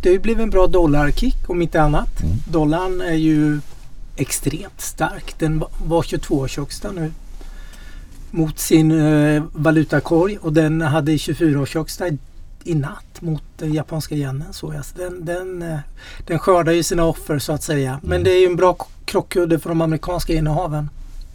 det 0.03 0.09
har 0.09 0.19
blivit 0.19 0.43
en 0.43 0.49
bra 0.49 0.67
dollarkick 0.67 1.49
om 1.49 1.61
inte 1.61 1.81
annat. 1.81 2.23
Mm. 2.23 2.35
Dollarn 2.51 3.01
är 3.01 3.15
ju 3.15 3.59
extremt 4.15 4.81
stark. 4.81 5.39
Den 5.39 5.63
var 5.85 6.03
22 6.03 6.47
högsta 6.57 6.91
nu 6.91 7.11
mot 8.31 8.59
sin 8.59 8.91
eh, 8.91 9.43
valutakorg 9.51 10.37
och 10.37 10.53
den 10.53 10.81
hade 10.81 11.17
24 11.17 11.61
års 11.61 11.75
högsta 11.75 12.07
i 12.63 12.75
natt 12.75 13.21
mot 13.21 13.43
den 13.57 13.73
japanska 13.73 14.15
yenen. 14.15 14.53
Så 14.53 14.73
jag. 14.73 14.83
Den, 14.95 15.25
den, 15.25 15.61
eh, 15.61 15.79
den 16.27 16.39
skördar 16.39 16.73
ju 16.73 16.83
sina 16.83 17.05
offer 17.05 17.39
så 17.39 17.53
att 17.53 17.63
säga. 17.63 17.89
Mm. 17.89 17.99
Men 18.03 18.23
det 18.23 18.31
är 18.31 18.39
ju 18.39 18.45
en 18.45 18.55
bra 18.55 18.77
krockkudde 19.05 19.59
för 19.59 19.69
de 19.69 19.81
amerikanska 19.81 20.33
innehaven. 20.33 20.89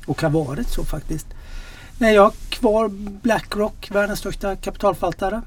Och 0.06 0.22
har 0.22 0.30
varit 0.30 0.68
så 0.68 0.84
faktiskt. 0.84 1.26
Nej, 1.98 2.14
jag 2.14 2.22
har 2.22 2.32
kvar 2.48 2.88
Blackrock, 3.22 3.88
världens 3.90 4.18
största 4.18 4.56
kapitalfaltare. 4.56 5.42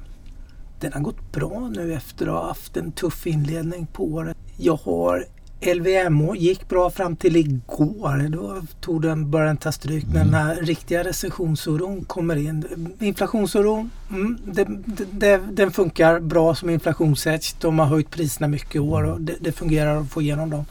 Den 0.80 0.94
har 0.94 1.00
gått 1.00 1.32
bra 1.32 1.72
nu 1.76 1.94
efter 1.94 2.28
att 2.28 2.34
ha 2.34 2.48
haft 2.48 2.78
en 2.78 2.92
tuff 2.92 3.28
inledning 3.28 3.86
på 3.86 4.04
året. 4.04 4.38
Jag 4.58 4.80
har 4.84 5.26
LVMH 5.66 6.36
gick 6.36 6.70
bra 6.70 6.90
fram 6.90 7.16
till 7.16 7.36
igår. 7.36 8.30
Då 8.30 8.62
tog 8.82 9.02
den, 9.02 9.32
började 9.32 9.50
den 9.50 9.58
ta 9.58 9.72
stryk. 9.72 10.04
Mm. 10.04 10.14
Den 10.16 10.34
här 10.34 10.56
riktiga 10.56 11.04
recessionsoron 11.04 12.06
kommer 12.06 12.36
in. 12.36 12.66
Inflationsoron, 13.00 13.90
mm, 14.10 14.38
det, 14.46 14.68
det, 15.12 15.42
den 15.52 15.72
funkar 15.72 16.20
bra 16.20 16.56
som 16.56 16.70
inflationshedge. 16.70 17.56
De 17.60 17.80
har 17.80 17.86
höjt 17.86 18.10
priserna 18.10 18.48
mycket 18.48 18.76
i 18.76 18.80
år 18.80 19.04
och 19.04 19.22
det, 19.22 19.36
det 19.40 19.52
fungerar 19.52 20.02
att 20.02 20.10
få 20.10 20.22
igenom 20.22 20.50
dem. 20.50 20.66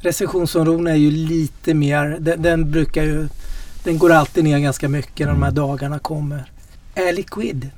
Recessionsoron 0.00 0.86
är 0.86 0.94
ju 0.94 1.10
lite 1.10 1.74
mer, 1.74 2.16
den, 2.20 2.42
den, 2.42 2.70
brukar 2.70 3.02
ju, 3.02 3.28
den 3.84 3.98
går 3.98 4.12
alltid 4.12 4.44
ner 4.44 4.58
ganska 4.58 4.88
mycket 4.88 5.26
när 5.26 5.32
de 5.32 5.42
här 5.42 5.50
mm. 5.50 5.54
dagarna 5.54 5.98
kommer. 5.98 6.52
Air 6.96 7.12
Liquid 7.12 7.70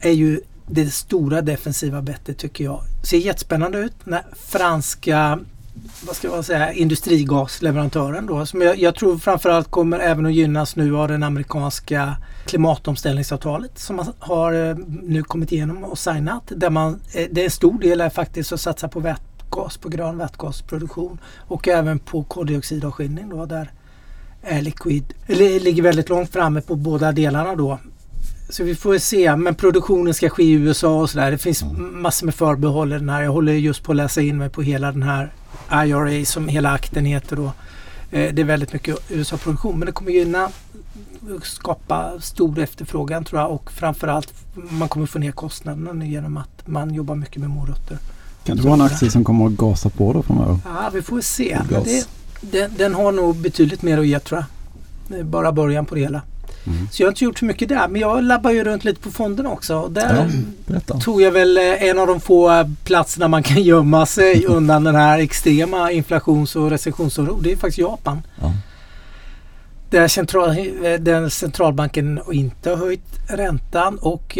är 0.00 0.12
ju 0.12 0.40
det 0.66 0.90
stora 0.90 1.42
defensiva 1.42 2.02
bettet 2.02 2.38
tycker 2.38 2.64
jag. 2.64 2.82
Ser 3.04 3.18
jättespännande 3.18 3.78
ut. 3.78 3.92
Den 4.04 4.18
franska 4.36 5.38
vad 6.06 6.16
ska 6.16 6.28
man 6.28 6.44
säga, 6.44 6.72
industrigasleverantören 6.72 8.26
då. 8.26 8.46
Som 8.46 8.62
jag, 8.62 8.78
jag, 8.78 8.94
tror 8.94 9.18
framförallt 9.18 9.70
kommer 9.70 9.98
även 9.98 10.26
att 10.26 10.34
gynnas 10.34 10.76
nu 10.76 10.96
av 10.96 11.08
den 11.08 11.22
amerikanska 11.22 12.16
klimatomställningsavtalet 12.46 13.78
som 13.78 13.96
man 13.96 14.12
har 14.18 14.68
eh, 14.68 14.76
nu 15.02 15.22
kommit 15.22 15.52
igenom 15.52 15.84
och 15.84 15.98
signat. 15.98 16.42
Där 16.56 16.70
man, 16.70 17.00
eh, 17.14 17.26
det 17.30 17.40
är 17.40 17.44
en 17.44 17.50
stor 17.50 17.80
del 17.80 18.00
är 18.00 18.10
faktiskt 18.10 18.52
att 18.52 18.60
satsa 18.60 18.88
på 18.88 19.00
vätgas, 19.00 19.76
på 19.76 19.88
grön 19.88 20.18
vätgasproduktion 20.18 21.18
och 21.38 21.68
även 21.68 21.98
på 21.98 22.24
koldioxidavskiljning 22.24 23.28
då 23.28 23.46
där 23.46 23.70
Air 24.44 24.62
Liquid 24.62 25.14
ligger 25.26 25.82
väldigt 25.82 26.08
långt 26.08 26.32
framme 26.32 26.60
på 26.60 26.76
båda 26.76 27.12
delarna 27.12 27.54
då. 27.54 27.78
Så 28.48 28.64
vi 28.64 28.74
får 28.74 28.98
se. 28.98 29.36
Men 29.36 29.54
produktionen 29.54 30.14
ska 30.14 30.28
ske 30.28 30.42
i 30.42 30.52
USA 30.52 31.00
och 31.00 31.10
sådär. 31.10 31.30
Det 31.30 31.38
finns 31.38 31.64
massor 31.78 32.26
med 32.26 32.34
förbehåll 32.34 32.92
i 32.92 32.98
den 32.98 33.08
här. 33.08 33.22
Jag 33.22 33.32
håller 33.32 33.52
just 33.52 33.82
på 33.82 33.92
att 33.92 33.96
läsa 33.96 34.20
in 34.20 34.38
mig 34.38 34.50
på 34.50 34.62
hela 34.62 34.92
den 34.92 35.02
här 35.02 35.32
IRA 35.72 36.24
som 36.24 36.48
hela 36.48 36.70
akten 36.70 37.04
heter 37.04 37.36
då. 37.36 37.52
Eh, 38.10 38.34
det 38.34 38.42
är 38.42 38.44
väldigt 38.44 38.72
mycket 38.72 38.96
USA-produktion 39.08 39.78
men 39.78 39.86
det 39.86 39.92
kommer 39.92 40.10
gynna 40.10 40.48
skapa 41.42 42.20
stor 42.20 42.58
efterfrågan 42.58 43.24
tror 43.24 43.40
jag 43.40 43.50
och 43.50 43.72
framförallt 43.72 44.34
man 44.54 44.88
kommer 44.88 45.06
få 45.06 45.18
ner 45.18 45.32
kostnaderna 45.32 46.04
genom 46.04 46.36
att 46.36 46.66
man 46.66 46.94
jobbar 46.94 47.14
mycket 47.14 47.36
med 47.36 47.50
morötter. 47.50 47.98
Kan 48.44 48.56
det 48.56 48.62
vara 48.62 48.74
en 48.74 48.80
aktie 48.80 49.10
som 49.10 49.24
kommer 49.24 49.46
att 49.46 49.52
gasa 49.52 49.88
på 49.88 50.12
då 50.12 50.22
framöver? 50.22 50.58
Ja, 50.64 50.90
vi 50.92 51.02
får 51.02 51.20
se. 51.20 51.58
Det, 51.84 52.08
den, 52.40 52.70
den, 52.76 52.94
har 52.94 53.12
nog 53.12 53.36
betydligt 53.36 53.82
mer 53.82 53.98
att 53.98 54.06
ge 54.06 54.18
tror 54.18 54.38
jag. 54.40 54.46
Det 55.08 55.20
är 55.20 55.24
bara 55.24 55.52
början 55.52 55.86
på 55.86 55.94
det 55.94 56.00
hela. 56.00 56.22
Mm. 56.66 56.88
Så 56.90 57.02
jag 57.02 57.06
har 57.06 57.10
inte 57.10 57.24
gjort 57.24 57.38
så 57.38 57.44
mycket 57.44 57.68
där. 57.68 57.88
Men 57.88 58.00
jag 58.00 58.24
labbar 58.24 58.50
ju 58.50 58.64
runt 58.64 58.84
lite 58.84 59.00
på 59.00 59.10
fonderna 59.10 59.50
också. 59.50 59.76
Och 59.76 59.92
där 59.92 60.30
Ja, 60.66 60.98
tog 61.00 61.22
jag 61.22 61.30
väl 61.30 61.56
eh, 61.56 61.82
en 61.82 61.98
av 61.98 62.06
de 62.06 62.20
få 62.20 62.50
eh, 62.50 62.66
platserna 62.84 63.28
man 63.28 63.42
kan 63.42 63.62
gömma 63.62 64.06
sig 64.06 64.46
undan 64.48 64.84
den 64.84 64.94
här 64.94 65.18
extrema 65.18 65.92
inflations 65.92 66.56
och 66.56 66.70
recessionsoro. 66.70 67.40
Det 67.40 67.52
är 67.52 67.56
faktiskt 67.56 67.78
Japan. 67.78 68.22
Ja. 68.40 68.52
Där, 69.90 70.08
central, 70.08 70.48
eh, 70.48 70.54
där 71.00 71.28
centralbanken 71.28 72.20
inte 72.32 72.70
har 72.70 72.76
höjt 72.76 73.20
räntan 73.28 73.98
och 73.98 74.38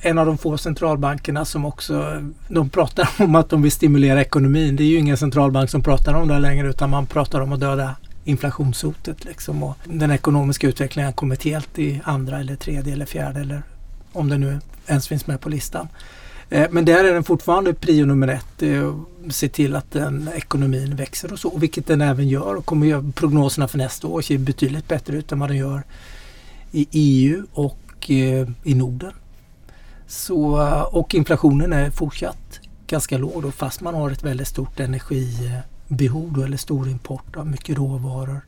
en 0.00 0.18
av 0.18 0.26
de 0.26 0.38
få 0.38 0.58
centralbankerna 0.58 1.44
som 1.44 1.64
också 1.64 2.22
de 2.48 2.68
pratar 2.68 3.08
om 3.18 3.34
att 3.34 3.50
de 3.50 3.62
vill 3.62 3.72
stimulera 3.72 4.20
ekonomin. 4.20 4.76
Det 4.76 4.82
är 4.82 4.86
ju 4.88 4.98
ingen 4.98 5.16
centralbank 5.16 5.70
som 5.70 5.82
pratar 5.82 6.14
om 6.14 6.28
det 6.28 6.38
längre 6.38 6.68
utan 6.68 6.90
man 6.90 7.06
pratar 7.06 7.40
om 7.40 7.52
att 7.52 7.60
döda 7.60 7.94
inflationshotet. 8.26 9.24
Liksom. 9.24 9.62
Och 9.62 9.76
den 9.84 10.10
ekonomiska 10.10 10.68
utvecklingen 10.68 11.06
har 11.06 11.12
kommit 11.12 11.42
helt 11.42 11.78
i 11.78 12.00
andra 12.04 12.40
eller 12.40 12.56
tredje 12.56 12.92
eller 12.92 13.06
fjärde 13.06 13.40
eller 13.40 13.62
om 14.12 14.28
det 14.28 14.38
nu 14.38 14.60
ens 14.86 15.08
finns 15.08 15.26
med 15.26 15.40
på 15.40 15.48
listan. 15.48 15.88
Eh, 16.50 16.66
men 16.70 16.84
där 16.84 17.04
är 17.04 17.14
den 17.14 17.24
fortfarande 17.24 17.74
prio 17.74 18.06
nummer 18.06 18.28
ett. 18.28 18.62
Eh, 18.62 18.88
att 18.88 19.32
Se 19.34 19.48
till 19.48 19.76
att 19.76 19.90
den 19.90 20.30
ekonomin 20.34 20.96
växer 20.96 21.32
och 21.32 21.38
så. 21.38 21.58
Vilket 21.58 21.86
den 21.86 22.00
även 22.00 22.28
gör 22.28 22.54
och 22.54 22.64
kommer 22.64 22.86
göra 22.86 23.12
prognoserna 23.14 23.68
för 23.68 23.78
nästa 23.78 24.06
år 24.06 24.22
ser 24.22 24.38
betydligt 24.38 24.88
bättre 24.88 25.16
ut 25.16 25.32
än 25.32 25.38
vad 25.38 25.50
den 25.50 25.56
gör 25.56 25.82
i 26.72 26.86
EU 26.90 27.46
och 27.52 28.10
eh, 28.10 28.48
i 28.64 28.74
Norden. 28.74 29.12
Så, 30.06 30.56
och 30.92 31.14
inflationen 31.14 31.72
är 31.72 31.90
fortsatt 31.90 32.60
ganska 32.86 33.18
låg 33.18 33.42
då, 33.42 33.50
fast 33.50 33.80
man 33.80 33.94
har 33.94 34.10
ett 34.10 34.24
väldigt 34.24 34.48
stort 34.48 34.80
energi 34.80 35.50
energibehov 35.88 36.32
då, 36.36 36.42
eller 36.42 36.56
stor 36.56 36.88
import 36.88 37.36
av 37.36 37.46
mycket 37.46 37.76
råvaror. 37.76 38.40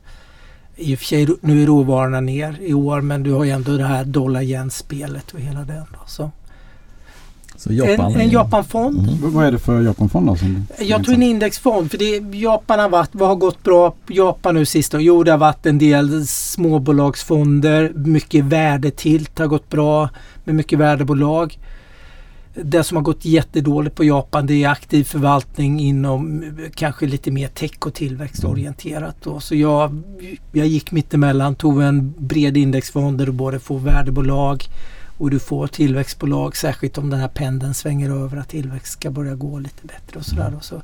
I 0.75 0.95
och 0.95 0.99
för 0.99 1.05
sig 1.05 1.27
nu 1.41 1.63
är 1.63 1.67
råvarorna 1.67 2.21
ner 2.21 2.57
i 2.61 2.73
år 2.73 3.01
men 3.01 3.23
du 3.23 3.31
har 3.33 3.43
ju 3.43 3.51
ändå 3.51 3.77
det 3.77 3.85
här 3.85 4.05
dollar-yen-spelet 4.05 5.31
och 5.33 5.39
hela 5.39 5.59
den. 5.63 5.85
Då. 5.91 5.99
Så 6.07 6.31
Så 7.57 7.73
Japan. 7.73 8.13
en, 8.13 8.21
en 8.21 8.29
Japanfond. 8.29 8.99
Mm. 9.09 9.33
Vad 9.33 9.45
är 9.45 9.51
det 9.51 9.59
för 9.59 9.81
Japanfond 9.81 10.27
då? 10.27 10.35
Som, 10.35 10.65
Jag 10.79 11.05
tog 11.05 11.15
en 11.15 11.23
indexfond 11.23 11.91
för 11.91 11.97
det, 11.97 12.37
Japan 12.37 12.79
har 12.79 12.89
varit, 12.89 13.09
vad 13.11 13.27
har 13.29 13.35
gått 13.35 13.63
bra 13.63 13.91
på 13.91 14.13
Japan 14.13 14.55
nu 14.55 14.65
sist? 14.65 14.91
då? 14.91 14.99
Jo 14.99 15.23
det 15.23 15.31
har 15.31 15.37
varit 15.37 15.65
en 15.65 15.77
del 15.77 16.27
småbolagsfonder, 16.27 17.91
mycket 17.95 18.45
värdetilt 18.45 19.39
har 19.39 19.47
gått 19.47 19.69
bra 19.69 20.09
med 20.45 20.55
mycket 20.55 20.79
värdebolag. 20.79 21.57
Det 22.63 22.83
som 22.83 22.97
har 22.97 23.03
gått 23.03 23.25
jättedåligt 23.25 23.95
på 23.95 24.03
Japan 24.03 24.47
det 24.47 24.63
är 24.63 24.69
aktiv 24.69 25.03
förvaltning 25.03 25.79
inom 25.79 26.43
eh, 26.43 26.49
kanske 26.75 27.05
lite 27.05 27.31
mer 27.31 27.47
tech 27.47 27.71
och 27.79 27.93
tillväxtorienterat. 27.93 29.15
Då. 29.23 29.39
Så 29.39 29.55
jag, 29.55 30.01
jag 30.51 30.67
gick 30.67 30.91
mittemellan, 30.91 31.55
tog 31.55 31.81
en 31.81 32.13
bred 32.17 32.57
indexfond 32.57 33.17
där 33.17 33.25
du 33.25 33.31
både 33.31 33.59
får 33.59 33.79
värdebolag 33.79 34.63
och 35.17 35.29
du 35.29 35.39
får 35.39 35.67
tillväxtbolag 35.67 36.55
särskilt 36.55 36.97
om 36.97 37.09
den 37.09 37.19
här 37.19 37.27
pendeln 37.27 37.73
svänger 37.73 38.09
över 38.09 38.37
att 38.37 38.49
tillväxt 38.49 38.93
ska 38.93 39.11
börja 39.11 39.35
gå 39.35 39.59
lite 39.59 39.87
bättre 39.87 40.19
och 40.19 40.25
sådär. 40.25 40.51
då. 40.51 40.59
Så 40.59 40.81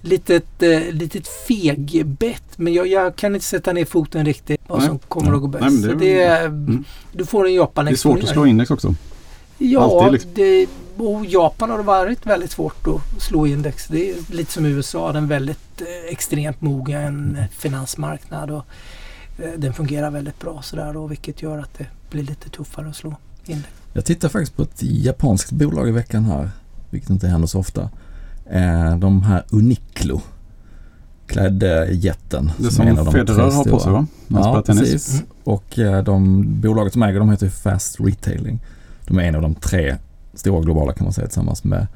litet, 0.00 0.62
eh, 0.62 0.80
litet 0.90 1.28
fegbett 1.28 2.42
men 2.56 2.74
jag, 2.74 2.86
jag 2.86 3.16
kan 3.16 3.34
inte 3.34 3.46
sätta 3.46 3.72
ner 3.72 3.84
foten 3.84 4.24
riktigt 4.24 4.60
vad 4.66 4.78
Nej. 4.78 4.88
som 4.88 4.98
kommer 4.98 5.32
att 5.32 5.40
gå 5.40 5.46
bäst. 5.46 5.64
Nej, 5.70 5.82
det 5.82 5.94
det 5.94 6.22
är, 6.22 6.46
Mm. 6.46 6.84
Du 7.12 7.26
får 7.26 7.46
en 7.46 7.54
Japan 7.54 7.84
Det 7.84 7.90
är 7.90 7.96
svårt 7.96 8.22
att 8.22 8.28
slå 8.28 8.46
index 8.46 8.70
också. 8.70 8.94
Ja, 9.58 10.10
liksom. 10.10 10.30
det, 10.34 10.66
och 10.98 11.26
Japan 11.26 11.70
har 11.70 11.78
det 11.78 11.84
varit 11.84 12.26
väldigt 12.26 12.50
svårt 12.50 12.86
att 12.86 13.22
slå 13.22 13.46
index. 13.46 13.86
Det 13.88 14.10
är 14.10 14.34
lite 14.34 14.52
som 14.52 14.66
USA, 14.66 15.12
den 15.12 15.28
väldigt 15.28 15.80
eh, 15.80 16.12
extremt 16.12 16.60
mogen 16.60 17.38
finansmarknad 17.50 18.50
och 18.50 18.64
eh, 19.38 19.50
den 19.58 19.72
fungerar 19.72 20.10
väldigt 20.10 20.40
bra 20.40 20.62
sådär 20.62 20.92
då, 20.92 21.06
vilket 21.06 21.42
gör 21.42 21.58
att 21.58 21.78
det 21.78 21.86
blir 22.10 22.22
lite 22.22 22.48
tuffare 22.48 22.88
att 22.88 22.96
slå 22.96 23.16
index. 23.46 23.68
Jag 23.92 24.04
tittar 24.04 24.28
faktiskt 24.28 24.56
på 24.56 24.62
ett 24.62 24.82
japanskt 24.82 25.50
bolag 25.52 25.88
i 25.88 25.92
veckan 25.92 26.24
här, 26.24 26.50
vilket 26.90 27.10
inte 27.10 27.28
händer 27.28 27.48
så 27.48 27.58
ofta. 27.58 27.90
Eh, 28.50 28.96
de 28.96 29.22
här 29.22 29.44
Uniqlo, 29.50 30.20
klädjätten. 31.26 32.52
Det 32.56 32.70
som 32.70 32.86
är 32.86 32.90
en 32.90 32.98
av 32.98 33.04
som 33.04 33.14
de 33.14 33.26
tre 33.26 33.34
Federer 33.34 33.50
har 33.50 33.64
på 33.64 33.78
sig 33.78 33.92
va? 33.92 34.06
När 34.26 34.40
Ja, 34.40 34.62
precis. 34.66 35.22
Och 35.44 35.78
eh, 35.78 36.04
de 36.04 36.44
bolaget 36.60 36.92
som 36.92 37.02
äger 37.02 37.18
dem 37.18 37.30
heter 37.30 37.48
Fast 37.48 38.00
Retailing. 38.00 38.60
De 39.06 39.18
är 39.18 39.22
en 39.22 39.34
av 39.34 39.42
de 39.42 39.54
tre 39.54 39.96
stora 40.36 40.60
globala 40.60 40.92
kan 40.92 41.04
man 41.04 41.12
säga 41.12 41.26
tillsammans 41.26 41.64
med 41.64 41.86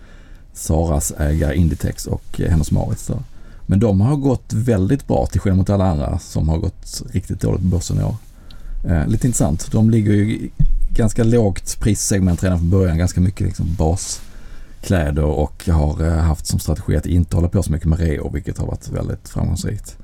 Saras 0.53 1.13
ägare 1.19 1.57
Inditex 1.57 2.07
och 2.07 2.41
eh, 2.41 2.51
Hennes 2.51 2.71
Mauritz. 2.71 3.11
Men 3.67 3.81
de 3.81 4.01
har 4.01 4.17
gått 4.17 4.53
väldigt 4.53 5.07
bra 5.07 5.27
till 5.27 5.41
skillnad 5.41 5.59
mot 5.59 5.71
alla 5.71 5.87
andra 5.87 6.19
som 6.19 6.49
har 6.49 6.59
gått 6.59 7.03
riktigt 7.13 7.41
dåligt 7.41 7.63
på 7.63 7.69
börsen 7.69 8.01
i 8.01 8.03
år. 8.03 8.17
Eh, 8.85 9.07
lite 9.07 9.27
intressant. 9.27 9.73
De 9.73 9.91
ligger 9.91 10.13
ju 10.13 10.51
ganska 10.95 11.25
lågt 11.25 11.81
prissegment 11.81 12.43
redan 12.43 12.59
från 12.59 12.71
början. 12.71 12.99
Ganska 12.99 13.21
mycket 13.21 13.47
liksom 13.47 13.67
baskläder 13.79 15.25
och 15.25 15.69
har 15.69 16.07
eh, 16.07 16.13
haft 16.13 16.47
som 16.47 16.59
strategi 16.59 16.97
att 16.97 17.07
inte 17.07 17.37
hålla 17.37 17.49
på 17.49 17.63
så 17.63 17.73
mycket 17.73 17.89
med 17.89 17.99
reo 17.99 18.31
vilket 18.33 18.59
har 18.59 18.67
varit 18.67 18.89
väldigt 18.89 19.29
framgångsrikt. 19.29 19.99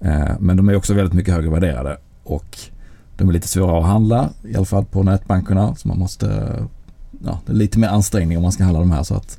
Eh, 0.00 0.30
men 0.40 0.56
de 0.56 0.68
är 0.68 0.76
också 0.76 0.94
väldigt 0.94 1.14
mycket 1.14 1.34
högre 1.34 1.50
värderade 1.50 1.96
och 2.24 2.58
de 3.16 3.28
är 3.28 3.32
lite 3.32 3.48
svårare 3.48 3.78
att 3.78 3.86
handla, 3.86 4.30
i 4.44 4.56
alla 4.56 4.64
fall 4.64 4.84
på 4.84 5.02
nätbankerna. 5.02 5.74
Så 5.74 5.88
man 5.88 5.98
måste, 5.98 6.54
ja, 7.24 7.40
det 7.46 7.52
är 7.52 7.56
lite 7.56 7.78
mer 7.78 7.88
ansträngning 7.88 8.36
om 8.36 8.42
man 8.42 8.52
ska 8.52 8.64
handla 8.64 8.80
de 8.80 8.90
här. 8.90 9.02
Så 9.02 9.14
att 9.14 9.38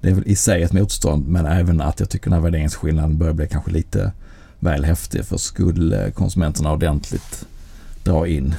det 0.00 0.10
är 0.10 0.14
väl 0.14 0.26
i 0.26 0.36
sig 0.36 0.62
ett 0.62 0.72
motstånd 0.72 1.28
men 1.28 1.46
även 1.46 1.80
att 1.80 2.00
jag 2.00 2.10
tycker 2.10 2.24
den 2.24 2.32
här 2.32 2.40
värderingsskillnaden 2.40 3.18
börjar 3.18 3.32
bli 3.32 3.48
kanske 3.48 3.70
lite 3.70 4.12
väl 4.58 4.84
häftig. 4.84 5.24
För 5.24 5.36
skulle 5.36 6.10
konsumenterna 6.10 6.72
ordentligt 6.72 7.46
dra 8.04 8.26
in 8.26 8.54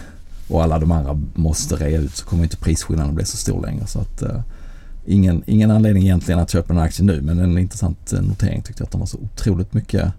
och 0.47 0.63
alla 0.63 0.79
de 0.79 0.91
andra 0.91 1.21
måste 1.33 1.75
rea 1.75 1.99
ut 1.99 2.15
så 2.15 2.25
kommer 2.25 2.43
inte 2.43 2.57
prisskillnaden 2.57 3.15
bli 3.15 3.25
så 3.25 3.37
stor 3.37 3.61
längre. 3.61 3.87
Så 3.87 3.99
att, 3.99 4.21
eh, 4.21 4.41
ingen, 5.05 5.43
ingen 5.45 5.71
anledning 5.71 6.03
egentligen 6.03 6.39
att 6.39 6.49
köpa 6.49 6.67
den 6.67 6.77
här 6.77 6.85
aktien 6.85 7.05
nu 7.05 7.21
men 7.21 7.39
en 7.39 7.57
intressant 7.57 8.13
eh, 8.13 8.21
notering 8.21 8.61
tyckte 8.61 8.81
jag 8.81 8.85
att 8.85 8.91
de 8.91 8.99
var 8.99 9.07
så 9.07 9.17
otroligt 9.17 9.73
mycket 9.73 10.11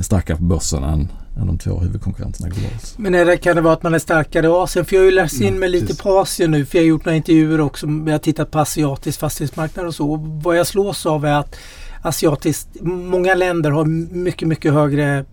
starkare 0.00 0.36
på 0.36 0.42
börsen 0.42 0.84
än, 0.84 1.08
än 1.36 1.46
de 1.46 1.58
två 1.58 1.78
huvudkonkurrenterna 1.80 2.48
globalt. 2.48 2.94
Men 2.98 3.14
är 3.14 3.24
det, 3.24 3.36
kan 3.36 3.56
det 3.56 3.62
vara 3.62 3.74
att 3.74 3.82
man 3.82 3.94
är 3.94 3.98
starkare 3.98 4.46
i 4.46 4.48
Asien? 4.48 4.84
För 4.84 4.96
jag 4.96 5.00
har 5.02 5.04
ju 5.06 5.10
läst 5.10 5.40
in 5.40 5.48
Mm, 5.48 5.60
mig 5.60 5.68
lite 5.68 5.86
precis. 5.86 6.02
på 6.02 6.18
Asien 6.18 6.50
nu. 6.50 6.64
För 6.66 6.78
jag 6.78 6.82
har 6.82 6.88
gjort 6.88 7.04
några 7.04 7.16
intervjuer 7.16 7.60
också. 7.60 7.86
Jag 7.86 8.12
har 8.12 8.18
tittat 8.18 8.50
på 8.50 8.58
asiatisk 8.58 9.20
fastighetsmarknad 9.20 9.86
och 9.86 9.94
så. 9.94 10.16
Vad 10.16 10.56
jag 10.56 10.66
slås 10.66 11.06
av 11.06 11.24
är 11.24 11.32
att 11.34 11.56
asiatiskt, 12.02 12.68
många 12.82 13.34
länder 13.34 13.70
har 13.70 13.84
mycket, 14.14 14.48
mycket 14.48 14.72
högre 14.72 15.24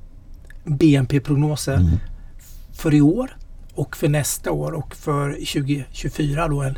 BNP-prognoser 0.65 1.73
Mm. 1.77 1.89
för 2.73 2.93
i 2.93 3.01
år 3.01 3.37
och 3.73 3.97
för 3.97 4.07
nästa 4.09 4.51
år 4.51 4.71
och 4.71 4.95
för 4.95 5.31
2024 5.31 6.47
då 6.47 6.61
än, 6.61 6.77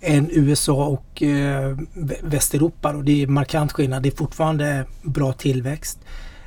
än 0.00 0.28
USA 0.32 0.86
och 0.86 1.22
eh, 1.22 1.76
Vä- 1.94 2.22
Västeuropa. 2.22 2.92
Då. 2.92 3.02
Det 3.02 3.22
är 3.22 3.26
markant 3.26 3.72
skillnad. 3.72 4.02
Det 4.02 4.08
är 4.08 4.16
fortfarande 4.16 4.84
bra 5.02 5.32
tillväxt. 5.32 5.98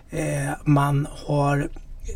Eh, 0.10 0.50
man 0.66 1.08
har 1.28 1.70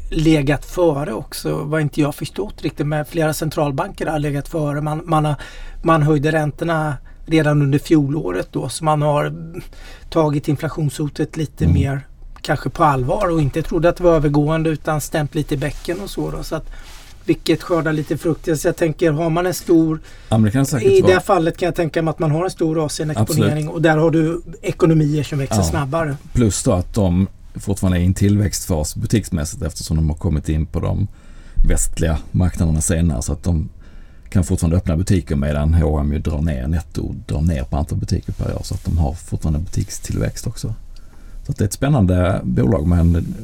legat 0.10 0.66
före 0.66 1.14
också, 1.14 1.56
vad 1.64 1.82
inte 1.82 2.02
jag 2.02 2.16
förstått 2.16 2.62
riktigt, 2.62 2.88
men 2.88 3.06
flera 3.06 3.34
centralbanker 3.34 4.06
har 4.08 4.20
legat 4.20 4.48
före. 4.48 4.82
Man, 4.82 5.02
man, 5.06 5.26
har, 5.26 5.36
man 5.84 6.04
höjde 6.04 6.32
räntorna 6.32 6.98
redan 7.26 7.62
under 7.62 7.80
fjolåret 7.80 8.48
då 8.52 8.70
så 8.70 8.84
man 8.84 9.02
har 9.02 9.34
tagit 10.10 10.48
inflationshotet 10.48 11.38
lite 11.38 11.64
Mm. 11.64 11.74
mer 11.74 12.02
kanske 12.42 12.70
på 12.70 12.84
allvar 12.84 13.30
och 13.32 13.42
inte 13.42 13.62
trodde 13.62 13.90
att 13.90 13.98
det 13.98 14.04
var 14.04 14.16
övergående 14.16 14.70
utan 14.70 15.02
stämt 15.02 15.36
lite 15.36 15.54
i 15.54 15.58
bäcken 15.58 16.02
och 16.02 16.10
så. 16.10 16.32
Då, 16.32 16.44
så 16.44 16.56
att, 16.56 16.70
vilket 17.26 17.64
skördar 17.64 17.94
lite 17.94 18.18
frukt. 18.18 18.60
Så 18.60 18.68
jag 18.68 18.76
tänker, 18.76 19.12
har 19.12 19.30
man 19.30 19.46
en 19.46 19.54
stor... 19.54 20.00
I 20.82 21.02
det 21.02 21.20
fallet 21.26 21.58
kan 21.58 21.66
jag 21.66 21.76
tänka 21.76 22.02
mig 22.02 22.10
att 22.12 22.20
man 22.20 22.32
har 22.32 22.44
en 22.44 22.50
stor 22.50 22.86
Asien-exponering 22.86 23.70
och 23.70 23.82
där 23.82 23.98
har 23.98 24.12
du 24.12 24.42
ekonomier 24.62 25.24
som 25.24 25.40
växer 25.40 25.58
Ja. 25.58 25.64
snabbare. 25.64 26.16
Plus 26.34 26.64
då 26.64 26.72
att 26.72 26.94
de 26.94 27.28
fortfarande 27.60 27.98
är 27.98 28.02
i 28.02 28.06
en 28.06 28.14
tillväxtfas 28.14 28.96
butiksmässigt 28.96 29.64
eftersom 29.64 29.98
de 29.98 30.10
har 30.10 30.18
kommit 30.18 30.50
in 30.50 30.66
på 30.66 30.80
de 30.80 31.08
västliga 31.68 32.20
marknaderna 32.32 32.82
senare. 32.82 33.22
Så 33.22 33.34
att 33.34 33.44
de 33.44 33.70
kan 34.30 34.44
fortfarande 34.44 34.78
öppna 34.78 34.98
butiker 34.98 35.36
medan 35.36 35.74
H&M 35.74 36.14
ju 36.14 36.20
drar 36.20 36.42
ner 36.42 36.68
netto, 36.68 37.16
drar 37.28 37.42
ner 37.42 37.64
på 37.64 37.78
antal 37.78 37.98
butiker 37.98 38.34
per 38.34 38.56
år. 38.56 38.62
Så 38.64 38.74
att 38.74 38.86
de 38.86 38.98
har 38.98 39.14
fortfarande 39.14 39.60
butikstillväxt 39.60 40.48
också. 40.48 40.76
Så 41.46 41.52
att 41.52 41.58
det 41.58 41.64
är 41.64 41.68
ett 41.68 41.74
spännande 41.74 42.42
bolag 42.44 42.88
men 42.88 43.36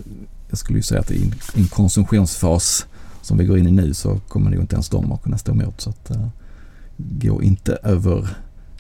jag 0.50 0.58
skulle 0.58 0.80
ju 0.80 0.84
säga 0.84 1.02
att 1.02 1.12
i 1.12 1.24
en, 1.24 1.34
en 1.56 1.68
konsumtionsfas 1.68 2.86
som 3.22 3.38
vi 3.38 3.46
går 3.46 3.58
in 3.58 3.68
i 3.68 3.72
nu 3.72 3.94
så 3.94 4.20
kommer 4.28 4.52
nog 4.52 4.62
inte 4.62 4.76
ens 4.76 4.90
de 4.90 5.12
att 5.12 5.24
kunna 5.24 5.38
stå 5.38 5.52
emot. 5.52 5.82
Så 5.82 5.90
att 5.90 6.12
uh, 6.12 6.28
gå 6.98 7.44
inte 7.44 7.78
över 7.84 8.30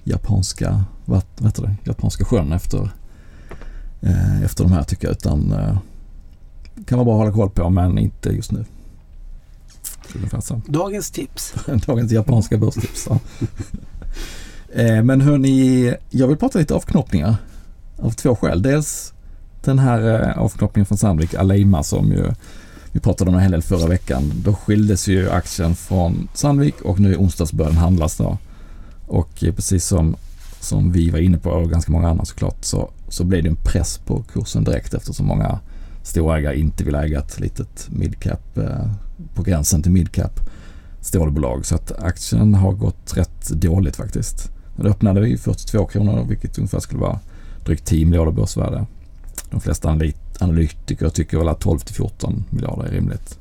japanska, 0.03 0.83
vad, 1.05 1.23
vad 1.37 1.47
heter 1.47 1.63
det, 1.63 1.75
japanska 1.83 2.25
sjön 2.25 2.51
efter 2.51 2.89
eh, 4.01 4.43
efter 4.43 4.63
de 4.63 4.73
här 4.73 4.83
tycker 4.83 5.07
jag. 5.07 5.11
Utan 5.11 5.51
eh, 5.51 5.77
kan 6.85 6.97
vara 6.97 7.05
bra 7.05 7.13
att 7.13 7.19
hålla 7.19 7.31
koll 7.31 7.49
på 7.49 7.69
men 7.69 7.97
inte 7.97 8.29
just 8.29 8.51
nu. 8.51 8.65
Dagens 10.65 11.11
tips. 11.11 11.53
Dagens 11.85 12.11
japanska 12.11 12.57
börstips. 12.57 13.07
Ja. 13.09 13.19
eh, 14.81 15.03
men 15.03 15.21
hörni, 15.21 15.95
jag 16.09 16.27
vill 16.27 16.37
prata 16.37 16.59
lite 16.59 16.73
avknoppningar. 16.73 17.35
Av 17.97 18.11
två 18.11 18.35
skäl. 18.35 18.61
Dels 18.61 19.13
den 19.63 19.79
här 19.79 20.29
eh, 20.29 20.37
avknoppningen 20.37 20.85
från 20.85 20.97
Sandvik, 20.97 21.33
Aleima 21.33 21.83
som 21.83 22.11
ju 22.11 22.31
vi 22.91 22.99
pratade 22.99 23.29
om 23.29 23.35
en 23.35 23.41
hel 23.41 23.51
del 23.51 23.61
förra 23.61 23.87
veckan. 23.87 24.31
Då 24.35 24.53
skildes 24.53 25.07
ju 25.07 25.29
aktien 25.29 25.75
från 25.75 26.27
Sandvik 26.33 26.81
och 26.81 26.99
nu 26.99 27.13
i 27.13 27.15
onsdags 27.15 27.53
började 27.53 27.75
den 27.75 27.83
handlas 27.83 28.17
då. 28.17 28.37
Och 29.07 29.29
precis 29.39 29.85
som, 29.85 30.15
som 30.59 30.91
vi 30.91 31.09
var 31.09 31.19
inne 31.19 31.37
på 31.37 31.49
och 31.49 31.69
ganska 31.69 31.91
många 31.91 32.09
andra 32.09 32.25
såklart 32.25 32.65
så, 32.65 32.89
så 33.11 33.23
blev 33.23 33.43
det 33.43 33.49
en 33.49 33.55
press 33.55 33.97
på 33.97 34.23
kursen 34.23 34.63
direkt 34.63 34.93
eftersom 34.93 35.27
många 35.27 35.59
storägare 36.03 36.59
inte 36.59 36.83
vill 36.83 36.95
äga 36.95 37.19
ett 37.19 37.39
litet 37.39 37.87
midcap 37.89 38.57
eh, 38.57 38.91
på 39.35 39.43
gränsen 39.43 39.83
till 39.83 39.91
midcap 39.91 40.39
stålbolag. 41.01 41.65
Så 41.65 41.75
att 41.75 41.91
aktien 41.99 42.55
har 42.55 42.71
gått 42.71 43.17
rätt 43.17 43.49
dåligt 43.49 43.95
faktiskt. 43.95 44.51
Den 44.75 44.85
öppnade 44.85 45.21
vi 45.21 45.37
42 45.37 45.85
kronor 45.85 46.25
vilket 46.29 46.57
ungefär 46.57 46.79
skulle 46.79 47.01
vara 47.01 47.19
drygt 47.65 47.85
10 47.85 48.05
miljarder 48.05 48.31
börsvärde. 48.31 48.85
De 49.49 49.59
flesta 49.59 49.97
analytiker 50.39 51.09
tycker 51.09 51.37
väl 51.37 51.47
att 51.47 51.59
12 51.59 51.79
till 51.79 51.95
14 51.95 52.43
miljarder 52.49 52.83
är 52.83 52.91
rimligt. 52.91 53.39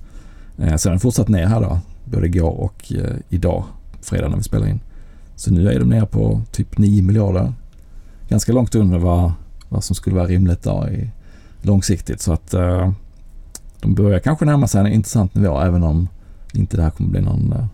Eh, 0.59 0.77
sen 0.77 0.91
har 0.91 0.91
den 0.91 1.01
fortsatt 1.01 1.29
ner 1.29 1.47
här 1.47 1.61
då, 1.61 1.79
både 2.05 2.27
igår 2.27 2.61
och 2.61 2.93
eh, 2.93 3.17
idag, 3.29 3.65
fredag 4.03 4.29
när 4.29 4.37
vi 4.37 4.43
spelar 4.43 4.67
in. 4.67 4.81
Så 5.37 5.53
nu 5.53 5.71
är 5.71 5.79
de 5.79 5.89
nere 5.89 6.07
på 6.07 6.43
typ 6.53 6.79
9 6.79 7.03
miljarder. 7.03 7.53
Ganska 8.29 8.53
långt 8.53 8.75
under 8.75 8.99
vad, 8.99 9.33
vad 9.71 9.85
som 9.85 9.97
skulle 9.97 10.17
vara 10.17 10.27
rimligt 10.27 10.63
då 10.63 10.89
i, 10.89 11.11
långsiktigt. 11.63 12.21
Så 12.21 12.33
att 12.33 12.55
eh, 12.55 12.93
de 13.81 13.95
börjar 13.95 14.19
kanske 14.19 14.45
närma 14.45 14.69
sig 14.69 14.81
en 14.81 14.87
intressant 14.87 15.35
nivå 15.35 15.61
även 15.61 15.83
om 15.83 16.09
inte 16.55 16.77
det 16.77 16.83
här 16.83 16.91
kommer 16.91 17.11
bli 17.11 17.21
någon 17.21 17.53
eh, 17.53 17.67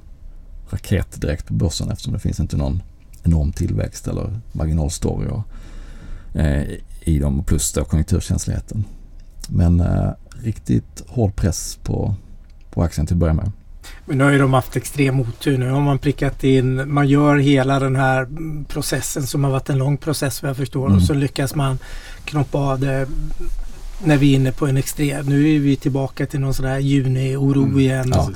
raket 0.70 1.20
direkt 1.20 1.46
på 1.46 1.54
börsen 1.54 1.90
eftersom 1.90 2.12
det 2.12 2.18
finns 2.18 2.40
inte 2.40 2.56
någon 2.56 2.82
enorm 3.22 3.52
tillväxt 3.52 4.08
eller 4.08 4.40
marginalstory 4.52 5.28
och, 5.28 5.42
eh, 6.40 6.64
i 7.00 7.18
dem 7.18 7.44
plus 7.44 7.72
då 7.72 7.84
konjunkturkänsligheten. 7.84 8.84
Men 9.48 9.80
eh, 9.80 10.10
riktigt 10.42 11.02
hård 11.06 11.36
press 11.36 11.78
på, 11.82 12.14
på 12.70 12.82
aktien 12.82 13.06
till 13.06 13.14
att 13.14 13.20
börja 13.20 13.34
med. 13.34 13.52
Men 14.06 14.18
nu 14.18 14.24
har 14.24 14.30
ju 14.30 14.38
de 14.38 14.54
haft 14.54 14.76
extrem 14.76 15.20
otur. 15.20 15.58
Nu 15.58 15.70
har 15.70 15.80
man 15.80 15.98
prickat 15.98 16.44
in, 16.44 16.92
man 16.92 17.08
gör 17.08 17.36
hela 17.36 17.80
den 17.80 17.96
här 17.96 18.28
processen 18.68 19.26
som 19.26 19.44
har 19.44 19.50
varit 19.50 19.70
en 19.70 19.78
lång 19.78 19.96
process 19.96 20.42
vad 20.42 20.50
jag 20.50 20.56
förstår 20.56 20.86
mm. 20.86 20.96
och 20.96 21.02
så 21.02 21.14
lyckas 21.14 21.54
man 21.54 21.78
knoppa 22.24 22.58
av 22.58 22.80
det 22.80 23.06
när 24.04 24.16
vi 24.16 24.32
är 24.32 24.36
inne 24.36 24.52
på 24.52 24.66
en 24.66 24.76
extrem. 24.76 25.26
Nu 25.26 25.54
är 25.54 25.60
vi 25.60 25.76
tillbaka 25.76 26.26
till 26.26 26.40
någon 26.40 26.54
sån 26.54 26.66
där 26.66 26.78
juni-oro 26.78 27.62
mm. 27.62 27.80
igen. 27.80 28.12
Ja. 28.14 28.30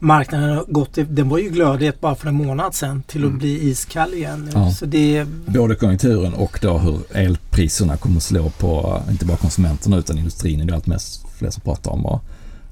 Marknaden 0.00 0.56
har 0.56 0.64
gått, 0.68 0.98
den 1.08 1.28
var 1.28 1.38
ju 1.38 1.48
glödhet 1.48 2.00
bara 2.00 2.14
för 2.14 2.28
en 2.28 2.34
månad 2.34 2.74
sedan 2.74 3.02
till 3.06 3.20
att 3.20 3.26
mm. 3.26 3.38
bli 3.38 3.68
iskall 3.68 4.14
igen. 4.14 4.50
Ja. 4.54 4.70
Så 4.70 4.86
det... 4.86 5.24
Både 5.46 5.74
konjunkturen 5.74 6.34
och 6.34 6.58
då 6.62 6.78
hur 6.78 7.00
elpriserna 7.12 7.96
kommer 7.96 8.16
att 8.16 8.22
slå 8.22 8.50
på 8.50 9.02
inte 9.10 9.24
bara 9.24 9.36
konsumenterna 9.36 9.96
utan 9.96 10.18
industrin 10.18 10.60
är 10.60 10.64
det 10.64 10.74
allt 10.74 10.86
mest 10.86 11.26
fler 11.38 11.50
som 11.50 11.62
pratar 11.62 11.90
om. 11.90 12.06
Och 12.06 12.22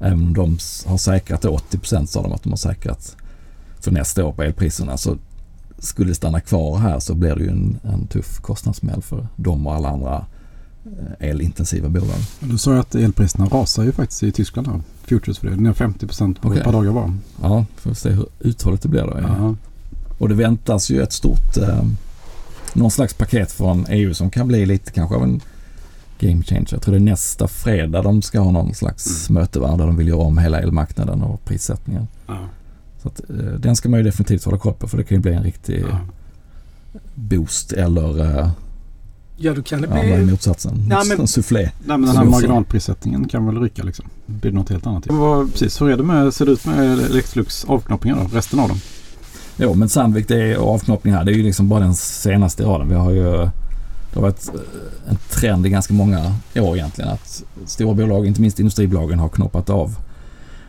även 0.00 0.22
om 0.22 0.34
de 0.34 0.58
har 0.86 0.98
säkrat 0.98 1.44
80 1.44 1.78
procent 1.78 2.10
sa 2.10 2.22
de 2.22 2.32
att 2.32 2.42
de 2.42 2.48
har 2.48 2.56
säkrat 2.56 3.16
för 3.80 3.90
nästa 3.90 4.24
år 4.24 4.32
på 4.32 4.42
elpriserna 4.42 4.96
så 4.96 5.16
skulle 5.78 6.10
det 6.10 6.14
stanna 6.14 6.40
kvar 6.40 6.78
här 6.78 7.00
så 7.00 7.14
blir 7.14 7.34
det 7.34 7.42
ju 7.42 7.50
en, 7.50 7.78
en 7.82 8.06
tuff 8.06 8.40
kostnadssmäll 8.40 9.02
för 9.02 9.26
dem 9.36 9.66
och 9.66 9.74
alla 9.74 9.88
andra 9.88 10.26
Eh, 10.86 11.28
elintensiva 11.28 11.88
bolag. 11.88 12.18
Du 12.40 12.58
sa 12.58 12.72
ju 12.72 12.78
att 12.78 12.94
elpriserna 12.94 13.46
rasar 13.46 13.82
ju 13.82 13.92
faktiskt 13.92 14.22
i 14.22 14.32
Tyskland 14.32 14.68
här. 14.68 14.80
Futures 15.04 15.38
för 15.38 15.50
det. 15.50 15.56
Ner 15.56 15.72
50 15.72 16.06
procent 16.06 16.40
på 16.40 16.48
okay. 16.48 16.58
ett 16.58 16.64
par 16.64 16.72
dagar 16.72 16.92
bara. 16.92 17.14
Ja, 17.42 17.64
får 17.76 17.94
se 17.94 18.10
hur 18.10 18.26
uthålligt 18.40 18.82
det 18.82 18.88
blir 18.88 19.02
då. 19.02 19.18
Ja. 19.20 19.54
Och 20.18 20.28
det 20.28 20.34
väntas 20.34 20.90
ju 20.90 21.02
ett 21.02 21.12
stort, 21.12 21.56
eh, 21.56 21.84
någon 22.72 22.90
slags 22.90 23.14
paket 23.14 23.52
från 23.52 23.86
EU 23.88 24.14
som 24.14 24.30
kan 24.30 24.48
bli 24.48 24.66
lite 24.66 24.92
kanske 24.92 25.16
av 25.16 25.22
en 25.22 25.40
game 26.20 26.42
changer. 26.42 26.68
Jag 26.70 26.82
tror 26.82 26.94
det 26.94 26.98
är 26.98 27.00
nästa 27.00 27.48
fredag 27.48 28.02
de 28.02 28.22
ska 28.22 28.40
ha 28.40 28.50
någon 28.50 28.74
slags 28.74 29.30
mm. 29.30 29.40
möte 29.40 29.58
där 29.58 29.76
de 29.76 29.96
vill 29.96 30.08
göra 30.08 30.18
om 30.18 30.38
hela 30.38 30.60
elmarknaden 30.60 31.22
och 31.22 31.44
prissättningen. 31.44 32.06
Ja. 32.26 32.38
Så 33.02 33.08
att, 33.08 33.30
eh, 33.30 33.36
den 33.36 33.76
ska 33.76 33.88
man 33.88 34.00
ju 34.00 34.04
definitivt 34.04 34.44
hålla 34.44 34.58
koll 34.58 34.74
på 34.74 34.88
för 34.88 34.96
det 34.96 35.04
kan 35.04 35.16
ju 35.16 35.22
bli 35.22 35.32
en 35.32 35.42
riktig 35.42 35.84
ja. 35.90 35.98
boost 37.14 37.72
eller 37.72 38.38
eh, 38.38 38.50
Ja, 39.38 39.54
då 39.54 39.62
kan 39.62 39.80
det 39.80 39.88
bli... 39.88 40.10
Ja, 40.10 40.16
motsatsen. 40.18 40.86
Ja, 40.90 41.04
men... 41.04 41.26
Soufflé. 41.26 41.62
Nej, 41.62 41.98
men 41.98 42.02
den 42.02 42.16
här 42.16 42.24
marginalprissättningen 42.24 43.28
kan 43.28 43.46
väl 43.46 43.60
rycka 43.60 43.82
liksom. 43.82 44.04
Blir 44.26 44.50
det 44.50 44.56
något 44.56 44.68
helt 44.68 44.86
annat. 44.86 45.06
Vad, 45.06 45.52
precis, 45.52 45.80
hur 45.80 45.90
är 45.90 45.96
det 45.96 46.02
med, 46.02 46.34
ser 46.34 46.46
det 46.46 46.52
ut 46.52 46.66
med 46.66 47.00
Electrolux 47.00 47.64
avknoppningar 47.64 48.16
då? 48.16 48.36
Resten 48.36 48.60
av 48.60 48.68
dem? 48.68 48.78
Jo, 49.56 49.74
men 49.74 49.88
Sandvik 49.88 50.28
det 50.28 50.42
är 50.42 50.56
avknoppningar. 50.56 51.24
Det 51.24 51.32
är 51.32 51.34
ju 51.34 51.42
liksom 51.42 51.68
bara 51.68 51.80
den 51.80 51.94
senaste 51.94 52.64
raden. 52.64 52.88
Vi 52.88 52.94
har 52.94 53.10
ju... 53.10 53.48
Det 54.16 54.20
har 54.20 54.28
varit 54.28 54.48
eh, 54.54 55.10
en 55.10 55.16
trend 55.30 55.66
i 55.66 55.70
ganska 55.70 55.94
många 55.94 56.34
år 56.54 56.76
egentligen 56.76 57.10
att 57.10 57.44
stora 57.66 57.94
bolag, 57.94 58.26
inte 58.26 58.40
minst 58.40 58.58
industribolagen, 58.58 59.18
har 59.18 59.28
knoppat 59.28 59.70
av 59.70 59.96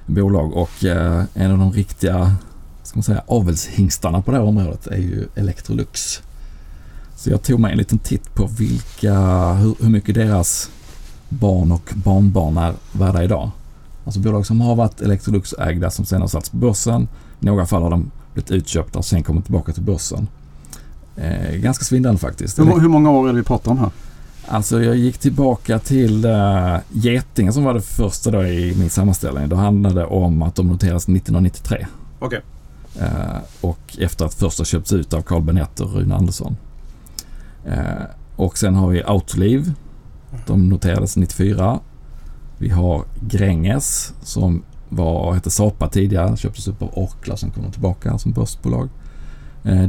bolag 0.05 0.53
och 0.53 0.85
eh, 0.85 1.23
en 1.33 1.51
av 1.51 1.57
de 1.57 1.71
riktiga 1.71 2.35
ska 2.83 2.97
man 2.97 3.03
säga, 3.03 3.23
avelshingstarna 3.27 4.21
på 4.21 4.31
det 4.31 4.37
här 4.37 4.45
området 4.45 4.87
är 4.87 4.97
ju 4.97 5.27
Electrolux. 5.35 6.21
Så 7.15 7.29
jag 7.29 7.43
tog 7.43 7.59
mig 7.59 7.71
en 7.71 7.77
liten 7.77 7.97
titt 7.97 8.35
på 8.35 8.45
vilka, 8.45 9.13
hur, 9.53 9.75
hur 9.79 9.89
mycket 9.89 10.15
deras 10.15 10.69
barn 11.29 11.71
och 11.71 11.93
barnbarn 11.95 12.57
är 12.57 12.73
värda 12.91 13.23
idag. 13.23 13.51
Alltså 14.05 14.19
bolag 14.19 14.45
som 14.45 14.61
har 14.61 14.75
varit 14.75 15.01
Electrolux-ägda 15.01 15.89
som 15.89 16.05
sen 16.05 16.21
har 16.21 16.27
satts 16.27 16.49
på 16.49 16.57
börsen. 16.57 17.07
I 17.39 17.45
några 17.45 17.65
fall 17.65 17.81
har 17.81 17.89
de 17.89 18.11
blivit 18.33 18.51
utköpta 18.51 18.99
och 18.99 19.05
sen 19.05 19.23
kommit 19.23 19.43
tillbaka 19.43 19.73
till 19.73 19.83
börsen. 19.83 20.27
Eh, 21.17 21.55
ganska 21.55 21.85
svindlande 21.85 22.19
faktiskt. 22.19 22.59
Hur, 22.59 22.79
hur, 22.79 22.89
många 22.89 23.11
år 23.11 23.29
är 23.29 23.33
det 23.33 23.39
vi 23.39 23.43
pratar 23.43 23.71
om 23.71 23.77
här? 23.77 23.89
Alltså 24.47 24.83
jag 24.83 24.95
gick 24.95 25.17
tillbaka 25.17 25.79
till 25.79 26.25
uh, 26.25 26.77
Getinge 26.91 27.51
som 27.51 27.63
var 27.63 27.73
det 27.73 27.81
första 27.81 28.31
då 28.31 28.43
i 28.45 28.75
min 28.79 28.89
sammanställning. 28.89 29.49
Då 29.49 29.55
handlade 29.55 29.99
det 29.99 30.05
om 30.05 30.41
att 30.41 30.55
de 30.55 30.67
noterades 30.67 31.03
1993. 31.03 31.87
Okej. 32.19 32.41
Okay. 32.95 33.07
Uh, 33.07 33.37
och 33.61 33.97
efter 33.99 34.25
att 34.25 34.33
först 34.33 34.57
ha 34.57 34.65
köpts 34.65 34.93
ut 34.93 35.13
av 35.13 35.21
Carl 35.21 35.41
Benett 35.41 35.79
och 35.79 35.93
Rune 35.93 36.15
Andersson. 36.15 36.57
Eh, 37.67 38.03
och 38.35 38.57
sen 38.57 38.75
har 38.75 38.89
vi 38.89 39.03
Autoliv. 39.03 39.73
De 40.45 40.69
noterades 40.69 41.17
94. 41.17 41.79
Vi 42.57 42.69
har 42.69 43.05
Gränges 43.21 44.13
som 44.21 44.63
var, 44.89 45.33
hette 45.33 45.49
Sapa 45.49 45.89
tidigare, 45.89 46.37
köptes 46.37 46.67
upp 46.67 46.81
av 46.81 46.89
Orkla 46.93 47.37
som 47.37 47.51
kommer 47.51 47.71
tillbaka 47.71 48.17
som 48.17 48.31
börsbolag. 48.31 48.89
Eh, 49.63 49.83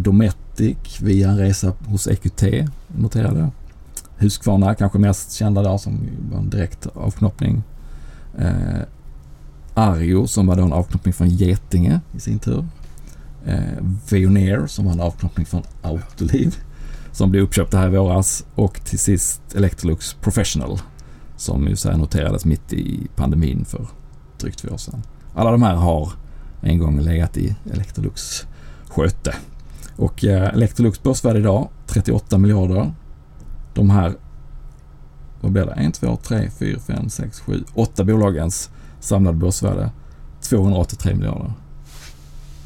Dometic 0.59 1.01
via 1.01 1.29
en 1.31 1.39
resa 1.39 1.73
hos 1.87 2.09
EQT 2.09 2.43
noterade. 2.97 3.41
jag. 3.41 3.51
Husqvarna 4.17 4.75
kanske 4.75 4.99
mest 4.99 5.33
kända 5.33 5.63
där 5.63 5.79
som 5.79 6.01
var 6.31 6.39
en 6.39 6.51
direkt 6.51 6.87
avknoppning. 6.87 7.63
Eh, 8.39 8.83
Arjo 9.75 10.27
som 10.27 10.47
var 10.47 10.57
då 10.57 10.63
en 10.63 10.73
avknoppning 10.73 11.15
från 11.15 11.29
Getinge 11.29 12.01
i 12.17 12.21
sin 12.21 12.39
tur. 12.39 12.67
Eh, 13.47 13.85
Veoneer 14.11 14.67
som 14.67 14.85
var 14.85 14.93
en 14.93 15.01
avknoppning 15.01 15.47
från 15.47 15.63
Autoliv 15.83 16.57
som 17.13 17.31
blev 17.31 17.43
uppköpta 17.43 17.79
här 17.79 17.89
i 17.89 17.97
våras 17.97 18.45
och 18.55 18.85
till 18.85 18.99
sist 18.99 19.41
Electrolux 19.55 20.15
Professional 20.15 20.81
som 21.37 21.69
ju 21.69 21.77
så 21.77 21.97
noterades 21.97 22.45
mitt 22.45 22.73
i 22.73 23.07
pandemin 23.17 23.65
för 23.65 23.87
drygt 24.41 24.59
två 24.59 24.69
år 24.69 24.77
sedan. 24.77 25.03
Alla 25.35 25.51
de 25.51 25.63
här 25.63 25.75
har 25.75 26.13
en 26.61 26.79
gång 26.79 27.01
legat 27.01 27.37
i 27.37 27.57
Electrolux 27.73 28.47
sköte. 28.89 29.35
Och 29.99 30.25
eh, 30.25 30.55
Electrolux 30.55 31.03
börsvärde 31.03 31.39
idag 31.39 31.69
38 31.87 32.39
miljarder. 32.39 32.93
De 33.75 33.91
här, 33.91 34.15
vad 35.41 35.53
blir 35.53 35.65
det? 35.65 35.73
1, 35.73 35.95
2, 35.95 36.17
3, 36.17 36.51
4, 36.59 36.79
5, 36.87 37.09
6, 37.09 37.41
7, 37.41 37.65
8 37.75 38.05
bolagens 38.05 38.71
samlade 39.01 39.37
börsvärde 39.37 39.91
283 40.41 41.15
miljarder. 41.15 41.53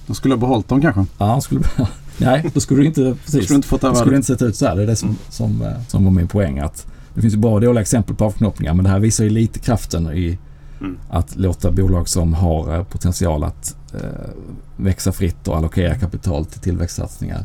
De 0.07 0.14
skulle 0.14 0.35
ha 0.35 0.40
behållit 0.40 0.68
dem 0.68 0.81
kanske? 0.81 1.05
Ja, 1.18 1.40
skulle 1.40 1.61
Nej, 2.18 2.51
då 2.55 2.61
skulle 2.61 2.81
du 2.81 2.87
inte, 2.87 3.16
precis, 3.25 3.45
skulle 3.45 3.57
inte, 3.57 3.68
fått 3.68 3.81
det 3.81 3.97
skulle 3.97 4.16
inte 4.16 4.27
sett 4.27 4.42
ut 4.42 4.57
så 4.57 4.66
här. 4.66 4.77
Det 4.77 4.83
är 4.83 4.87
det 4.87 4.97
som, 4.97 5.09
mm. 5.09 5.21
som, 5.29 5.62
eh, 5.62 5.83
som 5.88 6.05
var 6.05 6.11
min 6.11 6.29
poäng. 6.29 6.59
Att 6.59 6.87
det 7.14 7.21
finns 7.21 7.35
ju 7.35 7.38
bra 7.38 7.55
och 7.55 7.61
dåliga 7.61 7.83
exempel 7.83 8.16
på 8.16 8.25
avknoppningar 8.25 8.75
men 8.75 8.85
det 8.85 8.90
här 8.90 8.99
visar 8.99 9.25
ju 9.25 9.31
lite 9.31 9.59
kraften 9.59 10.12
i 10.12 10.38
mm. 10.83 10.99
att 11.11 11.37
låta 11.37 11.71
bolag 11.71 12.09
som 12.09 12.35
har 12.35 12.77
eh, 12.77 12.85
potential 12.85 13.45
att 13.45 13.77
eh, 13.95 14.31
växa 14.77 15.12
fritt 15.12 15.49
och 15.49 15.57
allokera 15.57 15.95
kapital 15.95 16.47
till 16.47 16.61
tillväxtsatsningar 16.61 17.45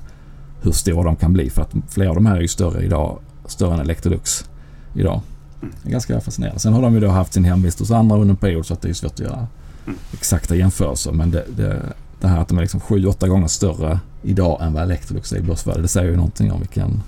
hur 0.62 0.72
stora 0.72 1.04
de 1.04 1.16
kan 1.16 1.34
bli. 1.34 1.50
För 1.50 1.62
att 1.62 1.74
flera 1.90 2.10
av 2.10 2.16
de 2.16 2.26
här 2.26 2.36
är 2.36 2.42
ju 2.42 2.48
större 2.48 2.84
idag, 2.84 3.20
större 3.46 3.74
än 3.74 3.80
Electrolux 3.80 4.50
idag. 4.94 5.22
Mm. 5.62 5.74
Det 5.84 5.90
är 5.90 5.92
ganska 5.92 6.22
fascinerande. 6.22 6.60
Sen 6.60 6.74
har 6.74 6.82
de 6.82 6.94
ju 6.94 7.00
då 7.00 7.08
haft 7.08 7.34
sin 7.34 7.44
hemvist 7.44 7.80
hos 7.80 7.92
andra 7.92 8.16
under 8.16 8.30
en 8.30 8.36
period 8.36 8.66
så 8.66 8.74
att 8.74 8.82
det 8.82 8.90
är 8.90 8.94
svårt 8.94 9.12
att 9.12 9.20
göra 9.20 9.48
mm. 9.86 10.00
exakta 10.14 10.56
jämförelser. 10.56 11.12
Men 11.12 11.32
det, 11.32 11.46
det, 11.58 11.82
det 12.22 12.28
här 12.28 12.40
att 12.40 12.48
de 12.48 12.58
är 12.58 12.62
liksom 12.62 12.80
7-8 12.80 13.28
gånger 13.28 13.48
större 13.48 14.00
idag 14.24 14.62
än 14.62 14.74
vad 14.74 14.84
Electrolux 14.84 15.32
är 15.34 15.38
i 15.38 15.42
börsvärde. 15.42 15.82
Det 15.82 15.88
säger 15.88 16.10
ju 16.10 16.16
någonting 16.16 16.52
om 16.52 16.60
vilken 16.60 17.02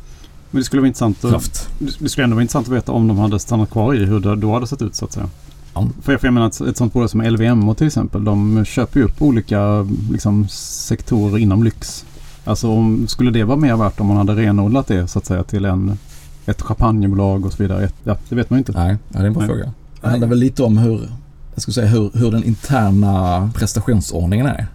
men 0.52 0.60
det 0.60 0.66
skulle 0.66 0.82
vara 0.82 0.88
intressant 0.88 1.26
att, 1.26 1.70
Det 1.80 2.10
skulle 2.10 2.24
ändå 2.24 2.36
vara 2.36 2.42
intressant 2.42 2.68
att 2.68 2.74
veta 2.74 2.92
om 2.92 3.08
de 3.08 3.18
hade 3.18 3.40
stannat 3.40 3.70
kvar 3.70 3.94
i 3.94 4.06
hur 4.06 4.20
det 4.20 4.36
då 4.36 4.54
hade 4.54 4.68
sett 4.68 4.82
ut 4.82 4.96
så 4.96 5.06
att 5.06 5.12
säga. 5.12 5.30
Ja. 5.74 5.88
För, 6.02 6.20
jag, 6.22 6.34
menar 6.34 6.48
att 6.48 6.62
ett 6.62 6.78
sånt 6.78 6.94
bolag 6.94 7.10
som 7.10 7.22
LVMH 7.22 7.74
till 7.74 7.88
exempel. 7.88 8.24
De 8.24 8.66
köper 8.66 9.00
ju 9.00 9.06
upp 9.06 9.22
olika 9.22 9.88
liksom, 10.12 10.48
sektorer 10.50 11.38
inom 11.38 11.64
lyx. 11.64 12.06
Alltså 12.44 12.70
om, 12.70 13.08
skulle 13.08 13.32
det 13.32 13.44
vara 13.44 13.58
mer 13.58 13.76
värt 13.76 14.00
om 14.00 14.08
man 14.08 14.18
hade 14.18 14.36
renodlat 14.36 14.88
det 14.88 15.08
så 15.08 15.20
att 15.20 15.26
säga 15.26 15.44
till 15.44 15.66
en, 15.66 15.98
ett 16.46 16.62
champagnebolag 16.62 17.46
och 17.46 17.54
så 17.54 17.64
vidare? 17.64 17.84
Ett, 17.84 17.96
ja, 18.04 18.18
det 18.30 18.36
vet 18.36 18.50
man 18.50 18.58
ju 18.58 18.60
inte. 18.60 18.72
Nej, 18.72 18.98
ja, 19.10 19.20
det 19.20 19.24
är 19.24 19.28
en 19.28 19.34
bra 19.34 19.46
fråga. 19.46 19.74
Det 20.02 20.08
handlar 20.08 20.28
väl 20.28 20.38
lite 20.38 20.64
om 20.64 20.78
hur 20.78 21.10
jag 21.54 21.62
skulle 21.62 21.74
säga 21.74 21.88
hur, 21.88 22.12
hur 22.14 22.32
den 22.32 22.44
interna 22.44 23.50
prestationsordningen 23.56 24.46
är. 24.46 24.68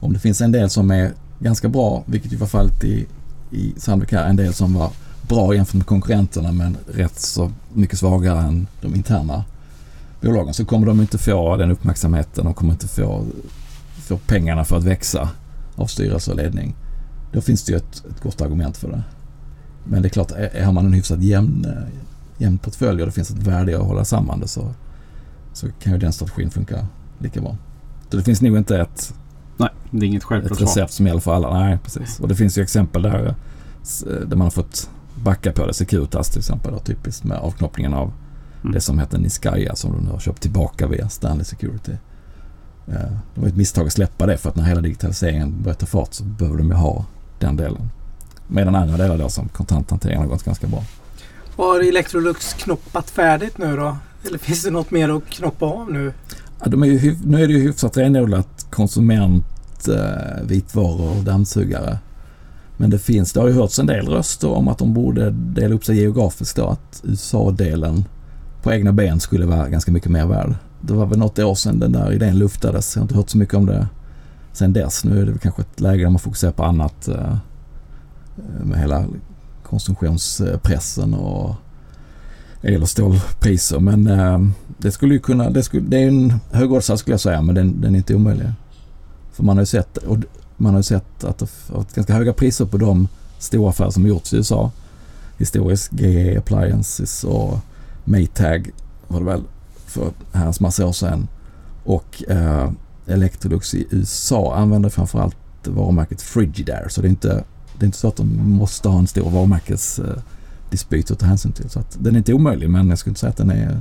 Om 0.00 0.12
det 0.12 0.18
finns 0.18 0.40
en 0.40 0.52
del 0.52 0.70
som 0.70 0.90
är 0.90 1.12
ganska 1.38 1.68
bra, 1.68 2.02
vilket 2.06 2.32
ju 2.32 2.36
var 2.36 2.46
fallet 2.46 2.84
i, 2.84 3.06
i 3.50 3.74
Sandvik 3.76 4.12
här, 4.12 4.24
en 4.26 4.36
del 4.36 4.54
som 4.54 4.74
var 4.74 4.90
bra 5.28 5.54
jämfört 5.54 5.74
med 5.74 5.86
konkurrenterna 5.86 6.52
men 6.52 6.76
rätt 6.86 7.20
så 7.20 7.50
mycket 7.72 7.98
svagare 7.98 8.40
än 8.40 8.66
de 8.80 8.94
interna 8.94 9.44
bolagen 10.20 10.54
så 10.54 10.64
kommer 10.64 10.86
de 10.86 11.00
inte 11.00 11.18
få 11.18 11.56
den 11.56 11.70
uppmärksamheten. 11.70 12.44
De 12.44 12.54
kommer 12.54 12.72
inte 12.72 12.88
få, 12.88 13.24
få 13.96 14.18
pengarna 14.18 14.64
för 14.64 14.76
att 14.76 14.84
växa 14.84 15.30
av 15.76 15.86
styrelse 15.86 16.30
och 16.30 16.36
ledning. 16.36 16.76
Då 17.32 17.40
finns 17.40 17.64
det 17.64 17.72
ju 17.72 17.76
ett, 17.76 18.04
ett 18.10 18.22
gott 18.22 18.40
argument 18.40 18.76
för 18.76 18.88
det. 18.88 19.02
Men 19.84 20.02
det 20.02 20.08
är 20.08 20.10
klart, 20.10 20.32
har 20.64 20.72
man 20.72 20.86
en 20.86 20.92
hyfsat 20.92 21.22
jämn, 21.22 21.66
jämn 22.38 22.58
portfölj 22.58 23.02
och 23.02 23.06
det 23.06 23.12
finns 23.12 23.30
ett 23.30 23.42
värde 23.42 23.72
i 23.72 23.74
att 23.74 23.86
hålla 23.86 24.04
samman 24.04 24.40
det 24.40 24.48
så, 24.48 24.74
så 25.52 25.66
kan 25.82 25.92
ju 25.92 25.98
den 25.98 26.12
strategin 26.12 26.50
funka 26.50 26.86
lika 27.18 27.40
bra. 27.40 27.56
Så 28.10 28.16
det 28.16 28.22
finns 28.22 28.42
nog 28.42 28.56
inte 28.56 28.80
ett, 28.80 29.14
Nej, 29.56 29.68
det 29.90 30.06
är 30.06 30.08
inget 30.08 30.30
ett 30.30 30.60
recept 30.60 30.92
som 30.92 31.06
gäller 31.06 31.20
för 31.20 31.34
alla. 31.34 31.58
Nej, 31.60 31.78
precis. 31.84 32.20
Och 32.20 32.28
det 32.28 32.34
finns 32.34 32.58
ju 32.58 32.62
exempel 32.62 33.02
där, 33.02 33.34
där 34.04 34.36
man 34.36 34.40
har 34.40 34.50
fått 34.50 34.90
backa 35.14 35.52
på 35.52 35.66
det. 35.66 35.74
Securitas 35.74 36.30
till 36.30 36.38
exempel, 36.38 36.72
då, 36.72 36.78
typiskt 36.78 37.24
med 37.24 37.38
avknoppningen 37.38 37.94
av 37.94 38.12
mm. 38.66 38.74
det 38.74 38.80
som 38.80 38.98
heter 38.98 39.18
Niskaya 39.18 39.76
som 39.76 39.92
de 39.92 40.04
nu 40.04 40.10
har 40.10 40.18
köpt 40.18 40.42
tillbaka 40.42 40.86
via 40.86 41.08
Stanley 41.08 41.44
Security. 41.44 41.92
Det 42.86 43.40
var 43.40 43.48
ett 43.48 43.56
misstag 43.56 43.86
att 43.86 43.92
släppa 43.92 44.26
det 44.26 44.36
för 44.36 44.48
att 44.48 44.56
när 44.56 44.64
hela 44.64 44.80
digitaliseringen 44.80 45.62
börjar 45.62 45.74
ta 45.74 45.86
fart 45.86 46.14
så 46.14 46.24
behöver 46.24 46.58
de 46.58 46.68
ju 46.68 46.74
ha 46.74 47.04
den 47.38 47.56
delen. 47.56 47.90
Medan 48.48 48.74
andra 48.74 48.96
delar 48.96 49.18
då 49.18 49.28
som 49.28 49.48
kontanthantering 49.48 50.18
har 50.18 50.26
gått 50.26 50.44
ganska 50.44 50.66
bra. 50.66 50.84
Har 51.56 51.88
Electrolux 51.88 52.54
knoppat 52.54 53.10
färdigt 53.10 53.58
nu 53.58 53.76
då? 53.76 53.96
Eller 54.26 54.38
finns 54.38 54.62
det 54.62 54.70
något 54.70 54.90
mer 54.90 55.08
att 55.08 55.26
knoppa 55.26 55.66
av 55.66 55.92
nu? 55.92 56.12
Ja, 56.60 56.70
de 56.70 56.82
är 56.82 56.86
ju, 56.86 57.16
nu 57.24 57.42
är 57.42 57.46
det 57.46 57.52
ju 57.52 57.60
hyfsat 57.60 57.96
renodlat 57.96 58.66
konsument, 58.70 59.88
eh, 59.88 60.44
vitvaror 60.44 61.18
och 61.18 61.24
dammsugare. 61.24 61.98
Men 62.76 62.90
det 62.90 62.98
finns, 62.98 63.32
det 63.32 63.40
har 63.40 63.48
ju 63.48 63.54
hörts 63.54 63.78
en 63.78 63.86
del 63.86 64.08
röster 64.08 64.48
om 64.48 64.68
att 64.68 64.78
de 64.78 64.94
borde 64.94 65.30
dela 65.30 65.74
upp 65.74 65.84
sig 65.84 65.96
geografiskt 65.96 66.56
då. 66.56 66.66
Att 66.66 67.02
USA-delen 67.04 68.04
på 68.66 68.72
egna 68.72 68.92
ben 68.92 69.20
skulle 69.20 69.46
vara 69.46 69.68
ganska 69.68 69.92
mycket 69.92 70.10
mer 70.10 70.26
värd. 70.26 70.54
Det 70.80 70.92
var 70.92 71.06
väl 71.06 71.18
något 71.18 71.38
år 71.38 71.54
sedan 71.54 71.78
den 71.78 71.92
där 71.92 72.12
idén 72.12 72.38
luftades. 72.38 72.96
Jag 72.96 73.00
har 73.00 73.04
inte 73.04 73.14
hört 73.14 73.30
så 73.30 73.38
mycket 73.38 73.54
om 73.54 73.66
det 73.66 73.88
sen 74.52 74.72
dess. 74.72 75.04
Nu 75.04 75.20
är 75.20 75.26
det 75.26 75.38
kanske 75.38 75.62
ett 75.62 75.80
läge 75.80 76.02
där 76.02 76.10
man 76.10 76.18
fokuserar 76.18 76.52
på 76.52 76.64
annat 76.64 77.08
eh, 77.08 77.36
med 78.64 78.78
hela 78.78 79.04
konsumtionspressen 79.62 81.14
och 81.14 81.54
el 82.62 82.82
och 82.82 82.88
stålpriser. 82.88 83.80
Men 83.80 84.06
eh, 84.06 84.40
det 84.78 84.92
skulle 84.92 85.14
ju 85.14 85.20
kunna, 85.20 85.50
det, 85.50 85.62
skulle, 85.62 85.82
det 85.88 85.96
är 85.96 86.08
en 86.08 86.34
högoddsare 86.50 86.98
skulle 86.98 87.12
jag 87.12 87.20
säga 87.20 87.42
men 87.42 87.54
den, 87.54 87.80
den 87.80 87.94
är 87.94 87.98
inte 87.98 88.14
omöjlig. 88.14 88.52
För 89.32 89.42
man 89.42 89.56
har 89.56 89.62
ju 89.62 89.66
sett, 89.66 89.96
och 89.96 90.18
man 90.56 90.74
har 90.74 90.82
sett 90.82 91.24
att 91.24 91.38
det 91.38 91.48
har 91.68 91.76
varit 91.76 91.94
ganska 91.94 92.14
höga 92.14 92.32
priser 92.32 92.64
på 92.64 92.76
de 92.76 93.08
stora 93.38 93.70
affärer 93.70 93.90
som 93.90 94.06
gjorts 94.06 94.32
i 94.32 94.36
USA. 94.36 94.70
Historiskt 95.38 95.92
GE 95.92 96.38
Appliances 96.38 97.24
och 97.24 97.58
Maytag 98.06 98.70
var 99.08 99.18
det 99.20 99.26
väl 99.26 99.42
för 99.86 100.10
hans 100.32 100.60
massa 100.60 100.86
år 100.86 100.92
sedan. 100.92 101.28
Och 101.84 102.22
eh, 102.28 102.70
Electrolux 103.06 103.74
i 103.74 103.86
USA 103.90 104.54
använder 104.56 104.88
framförallt 104.88 105.36
varumärket 105.64 106.22
Frigidaire. 106.22 106.88
Så 106.88 107.00
det 107.00 107.08
är 107.08 107.10
inte, 107.10 107.44
det 107.78 107.84
är 107.84 107.86
inte 107.86 107.98
så 107.98 108.08
att 108.08 108.16
de 108.16 108.50
måste 108.50 108.88
ha 108.88 108.98
en 108.98 109.06
stor 109.06 109.30
varumärkesdispyt 109.30 111.10
att 111.10 111.18
ta 111.18 111.26
hänsyn 111.26 111.52
till. 111.52 111.70
Så 111.70 111.78
att 111.78 111.96
den 112.00 112.14
är 112.14 112.18
inte 112.18 112.32
omöjlig 112.32 112.70
men 112.70 112.88
jag 112.88 112.98
skulle 112.98 113.10
inte 113.10 113.20
säga 113.20 113.30
att 113.30 113.36
den 113.36 113.50
är 113.50 113.80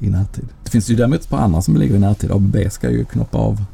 i 0.00 0.10
närtid. 0.10 0.48
Det 0.64 0.70
finns 0.70 0.90
ju 0.90 0.96
däremot 0.96 1.20
ett 1.20 1.28
par 1.28 1.38
andra 1.38 1.62
som 1.62 1.76
ligger 1.76 1.94
i 1.94 1.98
närtid. 1.98 2.32
ABB 2.32 2.56
ska 2.70 2.90
ju 2.90 3.04
knoppa 3.04 3.38
av 3.38 3.64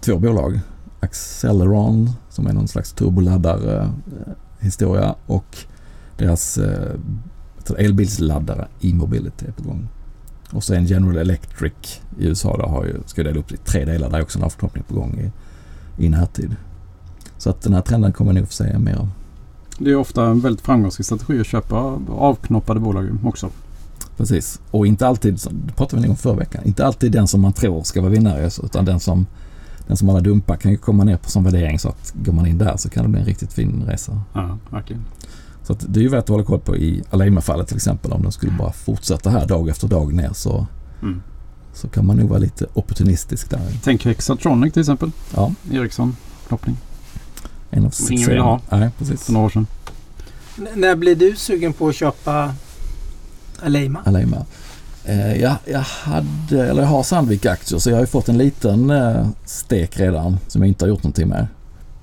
två 0.00 0.18
bolag. 0.18 0.60
Acceleron 1.00 2.10
som 2.30 2.46
är 2.46 2.52
någon 2.52 2.68
slags 2.68 2.92
turboladdare 2.92 3.82
eh, 3.82 4.32
historia 4.58 5.14
och 5.26 5.56
deras 6.16 6.58
eh, 6.58 6.94
elbilsladdare 7.76 8.68
e-mobility 8.80 9.46
är 9.46 9.52
på 9.52 9.62
gång. 9.62 9.88
Och 10.50 10.64
sen 10.64 10.86
General 10.86 11.16
Electric 11.16 12.00
i 12.18 12.26
USA 12.26 12.56
då 12.56 12.66
har 12.66 12.84
ju, 12.84 12.94
ska 13.06 13.22
dela 13.22 13.40
upp 13.40 13.52
i 13.52 13.56
tre 13.56 13.84
delar. 13.84 14.10
Där 14.10 14.18
är 14.18 14.22
också 14.22 14.38
en 14.38 14.44
avknoppning 14.44 14.84
på 14.88 14.94
gång 14.94 15.20
i, 15.20 15.30
i 16.04 16.08
närtid. 16.08 16.56
Så 17.38 17.50
att 17.50 17.62
den 17.62 17.74
här 17.74 17.80
trenden 17.80 18.12
kommer 18.12 18.32
nog 18.32 18.46
få 18.46 18.52
se 18.52 18.78
mer 18.78 18.96
av. 18.96 19.08
Det 19.78 19.90
är 19.90 19.96
ofta 19.96 20.24
en 20.24 20.40
väldigt 20.40 20.64
framgångsrik 20.64 21.06
strategi 21.06 21.40
att 21.40 21.46
köpa 21.46 21.76
avknoppade 22.08 22.80
bolag 22.80 23.18
också. 23.24 23.50
Precis. 24.16 24.60
Och 24.70 24.86
inte 24.86 25.06
alltid, 25.06 25.40
det 25.50 25.72
pratade 25.72 26.02
vi 26.02 26.08
om 26.08 26.16
förra 26.16 26.36
veckan, 26.36 26.62
inte 26.64 26.86
alltid 26.86 27.12
den 27.12 27.28
som 27.28 27.40
man 27.40 27.52
tror 27.52 27.82
ska 27.82 28.00
vara 28.00 28.10
vinnare 28.10 28.50
utan 28.62 28.84
den 28.84 29.00
som, 29.00 29.26
den 29.86 29.96
som 29.96 30.08
alla 30.08 30.20
dumpar 30.20 30.56
kan 30.56 30.70
ju 30.70 30.76
komma 30.76 31.04
ner 31.04 31.16
på 31.16 31.30
som 31.30 31.44
värdering 31.44 31.78
så 31.78 31.88
att 31.88 32.14
går 32.14 32.32
man 32.32 32.46
in 32.46 32.58
där 32.58 32.76
så 32.76 32.90
kan 32.90 33.02
det 33.02 33.08
bli 33.08 33.20
en 33.20 33.26
riktigt 33.26 33.52
fin 33.52 33.84
resa. 33.86 34.20
Ja, 34.32 34.58
verkligen. 34.70 35.04
Så 35.70 35.74
att 35.74 35.94
det 35.94 36.00
är 36.00 36.02
ju 36.02 36.08
värt 36.08 36.22
att 36.22 36.28
hålla 36.28 36.44
koll 36.44 36.60
på 36.60 36.76
i 36.76 37.02
Alema-fallet 37.10 37.68
till 37.68 37.76
exempel. 37.76 38.12
Om 38.12 38.22
den 38.22 38.32
skulle 38.32 38.52
bara 38.52 38.72
fortsätta 38.72 39.30
här 39.30 39.46
dag 39.46 39.68
efter 39.68 39.88
dag 39.88 40.12
ner 40.12 40.30
så, 40.32 40.66
mm. 41.02 41.22
så 41.74 41.88
kan 41.88 42.06
man 42.06 42.16
nog 42.16 42.28
vara 42.28 42.38
lite 42.38 42.66
opportunistisk 42.74 43.50
där. 43.50 43.60
Tänk 43.82 44.04
Hexatronic 44.04 44.72
till 44.72 44.80
exempel. 44.80 45.10
Ja. 45.34 45.52
Ericsson 45.72 46.16
knoppning. 46.48 46.76
En 47.70 47.84
av 47.84 47.94
Ingen 48.10 48.28
vill 48.28 48.38
ha. 48.38 48.60
Nej, 48.70 48.90
precis. 48.98 49.22
För 49.22 49.32
några 49.32 49.46
år 49.46 49.50
sedan. 49.50 49.66
N 50.58 50.68
när 50.74 50.96
blir 50.96 51.16
du 51.16 51.36
sugen 51.36 51.72
på 51.72 51.88
att 51.88 51.94
köpa 51.94 52.54
Aleima? 53.62 54.00
Aleima. 54.04 54.46
Eh, 55.04 55.40
jag, 55.40 55.54
jag, 55.64 55.80
hade, 55.80 56.68
eller 56.68 56.82
jag 56.82 56.88
har 56.88 57.02
Sandvik-aktier 57.02 57.78
så 57.78 57.90
jag 57.90 57.96
har 57.96 58.02
ju 58.02 58.06
fått 58.06 58.28
en 58.28 58.38
liten 58.38 58.90
eh, 58.90 59.28
stek 59.44 60.00
redan 60.00 60.38
som 60.48 60.62
jag 60.62 60.68
inte 60.68 60.84
har 60.84 60.88
gjort 60.88 61.02
någonting 61.02 61.28
med. 61.28 61.46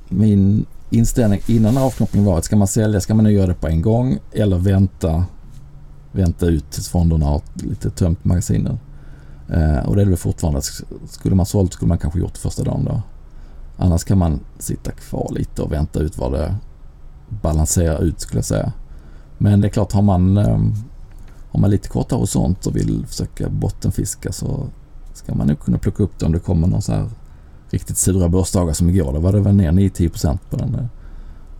Min 0.09 0.65
inställning 0.89 1.41
innan 1.47 1.77
avknoppning 1.77 2.25
var 2.25 2.37
att 2.37 2.45
ska 2.45 2.55
man 2.55 2.67
sälja 2.67 3.01
ska 3.01 3.15
man 3.15 3.23
nu 3.23 3.31
göra 3.31 3.47
det 3.47 3.53
på 3.53 3.67
en 3.67 3.81
gång 3.81 4.19
eller 4.31 4.57
vänta, 4.57 5.25
vänta 6.11 6.45
ut 6.45 6.71
tills 6.71 6.89
fonderna 6.89 7.25
har 7.25 7.41
lite 7.53 7.89
tömt 7.89 8.25
magasinen. 8.25 8.79
Eh, 9.49 9.77
och 9.77 9.95
det 9.95 10.01
är 10.01 10.05
väl 10.05 10.17
fortfarande, 10.17 10.61
skulle 11.05 11.35
man 11.35 11.45
sålt 11.45 11.73
skulle 11.73 11.89
man 11.89 11.97
kanske 11.97 12.19
gjort 12.19 12.33
det 12.33 12.39
första 12.39 12.63
dagen 12.63 12.85
då. 12.85 13.01
Annars 13.77 14.03
kan 14.03 14.17
man 14.17 14.39
sitta 14.59 14.91
kvar 14.91 15.31
lite 15.31 15.61
och 15.61 15.71
vänta 15.71 15.99
ut 15.99 16.17
vad 16.17 16.31
det 16.31 16.55
balanserar 17.29 18.03
ut 18.03 18.19
skulle 18.19 18.37
jag 18.37 18.45
säga. 18.45 18.71
Men 19.37 19.61
det 19.61 19.67
är 19.67 19.69
klart 19.69 19.91
har 19.91 20.01
man, 20.01 20.37
eh, 20.37 20.59
har 21.51 21.59
man 21.59 21.69
lite 21.69 21.89
kortare 21.89 22.17
horisont 22.17 22.65
och 22.65 22.75
vill 22.75 23.05
försöka 23.07 23.49
bottenfiska 23.49 24.31
så 24.31 24.67
ska 25.13 25.35
man 25.35 25.47
nog 25.47 25.59
kunna 25.59 25.77
plocka 25.77 26.03
upp 26.03 26.19
det 26.19 26.25
om 26.25 26.31
det 26.31 26.39
kommer 26.39 26.67
någon 26.67 26.81
så 26.81 26.93
här 26.93 27.09
riktigt 27.69 27.97
sura 27.97 28.29
börsdagar 28.29 28.73
som 28.73 28.89
igår. 28.89 29.13
Då 29.13 29.19
var 29.19 29.31
det 29.31 29.39
väl 29.39 29.55
ner 29.55 29.71
9-10% 29.71 30.37
på 30.49 30.57
den. 30.57 30.89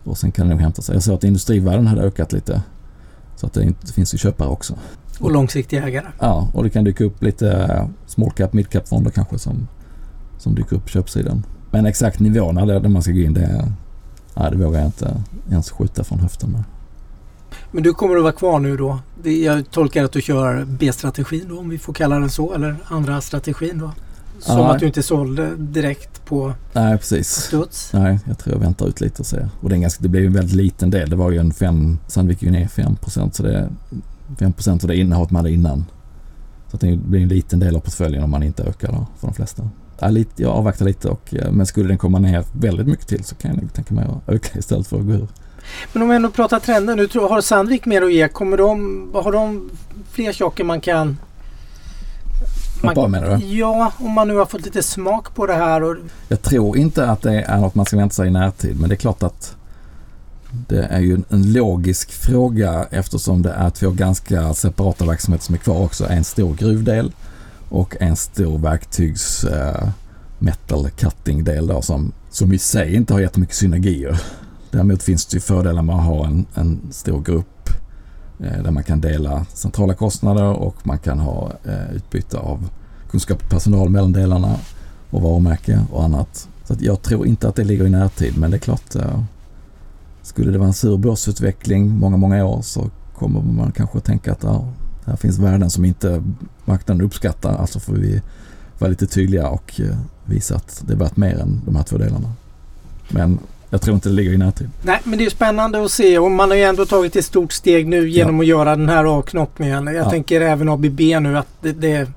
Och 0.04 0.18
sen 0.18 0.32
kan 0.32 0.48
det 0.48 0.54
nog 0.54 0.62
hämta 0.62 0.82
sig. 0.82 0.96
Jag 0.96 1.04
såg 1.04 1.16
att 1.16 1.24
industrivärden 1.24 1.88
hade 1.88 2.02
ökat 2.02 2.32
lite. 2.32 2.62
Så 3.36 3.46
att 3.46 3.54
det, 3.54 3.64
inte, 3.64 3.88
det 3.88 3.94
finns 3.94 4.14
ju 4.14 4.18
köpare 4.18 4.50
också. 4.50 4.76
Och 5.20 5.32
långsiktiga 5.32 5.84
ägare. 5.84 6.08
Ja, 6.20 6.50
och 6.54 6.64
det 6.64 6.70
kan 6.70 6.84
dyka 6.84 7.04
upp 7.04 7.24
lite 7.24 7.90
small 8.06 8.32
cap, 8.32 8.54
mid 8.54 8.70
cap 8.70 8.88
fonder 8.88 9.12
kanske 9.12 9.40
som, 9.40 9.68
som 10.38 10.56
dyker 10.56 10.76
upp 10.76 10.84
på 10.84 10.90
köpsidan. 10.90 11.46
Men 11.72 11.86
exakt 11.86 12.20
nivåerna 12.20 12.66
där 12.66 12.90
man 12.90 13.02
ska 13.02 13.12
gå 13.12 13.20
in 13.20 13.34
det, 13.34 13.72
nej, 14.34 14.52
det 14.52 14.58
vågar 14.58 14.80
jag 14.80 14.88
inte 14.88 15.24
ens 15.52 15.72
skjuta 15.72 16.04
från 16.04 16.20
höften 16.20 16.52
med. 16.52 16.64
Men 17.72 17.84
du 17.84 17.94
kommer 17.94 18.16
att 18.16 18.24
vara 18.24 18.34
kvar 18.34 18.60
nu 18.60 18.78
då? 18.78 19.00
Jag 19.24 19.72
tolkar 19.72 20.04
att 20.04 20.12
du 20.12 20.22
kör 20.22 20.66
B-strategin 20.66 21.46
då 21.50 21.60
om 21.60 21.70
vi 21.70 21.78
får 21.78 21.94
kalla 21.94 22.20
den 22.20 22.30
så 22.30 22.54
eller 22.54 22.76
andra 22.88 23.22
strategin 23.22 23.78
då? 23.80 23.92
Som 24.40 24.58
ja. 24.58 24.74
att 24.74 24.80
du 24.80 24.86
inte 24.86 25.04
sålde 25.04 25.56
direkt 25.56 26.26
på 26.26 26.54
Nej, 26.74 26.98
precis. 26.98 27.30
studs? 27.30 27.94
Nej, 27.94 28.20
jag 28.26 28.38
tror 28.38 28.56
jag 28.56 28.60
väntar 28.60 28.88
ut 28.88 29.02
lite 29.02 29.22
och 29.22 29.26
ser. 29.26 29.50
Och 29.62 29.70
det, 29.70 29.76
är 29.76 29.80
ganska, 29.80 30.04
det 30.04 30.10
blev 30.10 30.24
ju 30.24 30.28
en 30.28 30.34
väldigt 30.34 30.56
liten 30.56 30.90
del. 30.90 31.10
Det 31.10 31.16
var 31.16 31.32
ju 31.32 31.38
en 31.38 31.54
5, 31.54 31.98
Sandvik 32.08 32.42
gick 32.42 32.52
ner 32.52 32.68
5 32.68 32.96
så 33.32 33.44
det 33.44 33.54
är 33.54 33.70
5 34.40 34.54
av 34.68 34.88
det 34.88 34.98
innehavet 34.98 35.32
man 35.32 35.40
hade 35.40 35.52
innan. 35.52 35.86
Så 36.72 36.78
det 36.78 36.96
blir 36.96 37.22
en 37.22 37.28
liten 37.28 37.60
del 37.60 37.76
av 37.76 37.80
portföljen 37.80 38.24
om 38.24 38.30
man 38.30 38.44
inte 38.44 38.64
ökar 38.64 38.92
då, 38.92 39.08
för 39.20 39.28
de 39.28 39.34
flesta. 39.34 39.70
Ja, 40.00 40.08
lite, 40.08 40.44
jag 40.44 40.52
avvaktar 40.52 40.86
lite 40.86 41.10
och, 41.10 41.34
eh, 41.34 41.52
men 41.52 41.66
skulle 41.66 41.88
den 41.88 41.98
komma 41.98 42.20
ner 42.20 42.44
väldigt 42.52 42.88
mycket 42.88 43.08
till 43.08 43.24
så 43.24 43.36
kan 43.36 43.52
jag 43.52 43.62
nog 43.62 43.74
tänka 43.74 43.94
mig 43.94 44.06
att 44.06 44.34
öka 44.34 44.60
istället 44.60 44.88
för 44.88 45.00
att 45.00 45.06
gå 45.06 45.14
ur. 45.14 45.28
Men 45.94 46.04
om 46.04 46.10
vi 46.10 46.16
ändå 46.16 46.30
pratar 46.30 46.60
trender 46.60 46.96
nu, 46.96 47.08
tror, 47.08 47.30
har 47.30 47.42
Sandvik 47.42 47.86
mer 47.86 48.02
att 48.02 48.14
ge? 48.14 48.28
Kommer 48.28 48.58
de, 48.58 49.10
har 49.14 49.32
de 49.32 49.70
fler 50.12 50.32
saker 50.32 50.64
man 50.64 50.82
kan 50.82 51.18
man, 52.82 53.12
menar 53.12 53.38
du? 53.38 53.46
Ja, 53.46 53.92
om 53.98 54.12
man 54.12 54.28
nu 54.28 54.36
har 54.36 54.46
fått 54.46 54.66
lite 54.66 54.84
smak 54.84 55.36
på 55.36 55.46
det 55.46 55.54
här. 55.54 55.84
Och... 55.84 55.96
Jag 56.28 56.42
tror 56.42 56.78
inte 56.78 57.10
att 57.10 57.22
det 57.22 57.42
är 57.42 57.58
något 57.58 57.76
man 57.76 57.86
ska 57.86 57.98
vänta 57.98 58.16
sig 58.16 58.28
i 58.28 58.32
närtid 58.32 58.80
men 58.80 58.90
det 58.90 58.96
är 58.96 58.98
klart 58.98 59.24
att 59.24 59.56
det 60.68 60.84
är 60.84 61.00
ju 61.00 61.14
en 61.30 61.54
logisk 61.54 62.12
fråga 62.12 62.88
eftersom 62.92 63.42
det 63.42 63.52
är 63.52 63.70
två 63.70 63.90
ganska 63.90 64.54
separata 64.54 65.06
verksamheter 65.06 65.46
som 65.46 65.56
är 65.56 65.60
kvar 65.60 65.84
också. 65.84 66.10
En 66.10 66.24
stor 66.24 66.54
gruvdel 66.54 67.12
och 67.70 67.96
en 68.00 68.16
stor 68.16 68.58
verktygs 68.58 69.44
uh, 69.44 69.90
metal 70.40 70.90
cutting 70.90 71.44
del 71.44 71.68
då 71.68 71.82
som, 71.82 72.12
som 72.30 72.54
i 72.54 72.58
sig 72.58 72.96
inte 72.96 73.14
har 73.14 73.20
jättemycket 73.20 73.56
synergier. 73.56 74.22
Däremot 74.72 75.04
finns 75.04 75.26
det 75.26 75.36
ju 75.36 75.42
fördelar 75.42 75.82
med 75.82 75.96
att 75.96 76.06
ha 76.06 76.26
en, 76.26 76.46
en 76.56 76.80
stor 76.92 77.22
grupp 77.22 77.57
Eh, 78.40 78.64
där 78.64 78.72
man 78.72 78.84
kan 78.84 79.02
dela 79.02 79.46
centrala 79.54 79.94
kostnader 79.94 80.44
och 80.44 80.76
man 80.84 81.00
kan 81.00 81.20
ha 81.20 81.52
eh, 81.64 81.96
utbyte 81.96 82.38
av 82.38 82.70
kunskap 83.12 83.42
och 83.44 83.50
personal 83.50 83.90
mellan 83.90 84.14
delarna 84.14 84.56
och 85.10 85.22
varumärke 85.22 85.86
och 85.92 86.04
annat. 86.04 86.50
Så 86.64 86.74
att 86.74 86.82
jag 86.82 87.02
tror 87.02 87.28
inte 87.28 87.48
att 87.48 87.56
det 87.56 87.64
ligger 87.64 87.86
i 87.86 87.90
närtid 87.90 88.38
men 88.38 88.52
det 88.52 88.58
är 88.58 88.60
klart 88.60 88.96
eh, 88.96 89.24
skulle 90.22 90.52
det 90.52 90.58
vara 90.58 90.68
en 90.68 90.74
sur 90.74 90.98
börsutveckling 90.98 91.90
många, 91.90 92.18
många 92.18 92.46
år 92.46 92.62
så 92.62 92.90
kommer 93.16 93.42
man 93.42 93.72
kanske 93.72 93.98
att 93.98 94.06
tänka 94.06 94.32
att 94.32 94.42
där, 94.42 94.68
här 95.06 95.16
finns 95.16 95.40
värden 95.40 95.70
som 95.70 95.86
inte 95.86 96.24
marknaden 96.66 97.06
uppskattar. 97.06 97.58
Alltså 97.58 97.80
får 97.80 97.94
vi 97.94 98.22
vara 98.80 98.90
lite 98.90 99.08
tydliga 99.08 99.50
och 99.50 99.82
visa 100.26 100.56
att 100.56 100.84
det 100.88 100.94
är 100.94 100.98
värt 100.98 101.18
mer 101.18 101.38
än 101.38 101.62
de 101.66 101.76
här 101.76 101.84
två 101.84 101.98
delarna. 101.98 102.34
Men 103.10 103.40
jag 103.70 103.82
tror 103.82 103.96
inte 103.96 104.10
det 104.10 104.16
ligger 104.16 104.32
i 104.32 104.38
närtid. 104.38 104.70
Nej, 104.82 105.00
men 105.04 105.20
det 105.20 105.26
är 105.26 105.30
spännande 105.30 105.84
att 105.84 105.92
se 105.92 106.20
och 106.20 106.32
man 106.32 106.50
har 106.50 106.58
ju 106.58 106.64
ändå 106.64 106.86
tagit 106.86 107.16
ett 107.16 107.26
stort 107.26 107.54
steg 107.54 107.88
nu 107.88 108.10
genom 108.10 108.36
ja. 108.36 108.42
att 108.42 108.48
göra 108.48 108.76
den 108.76 108.90
här 108.90 109.06
avknoppningen. 109.06 109.88
Jag 109.88 109.96
ja. 109.96 110.10
tänker 110.10 110.42
även 110.42 110.70
ABB 110.70 111.00
nu 111.00 111.38
att 111.38 111.48
det, 111.62 111.72
det, 111.72 112.10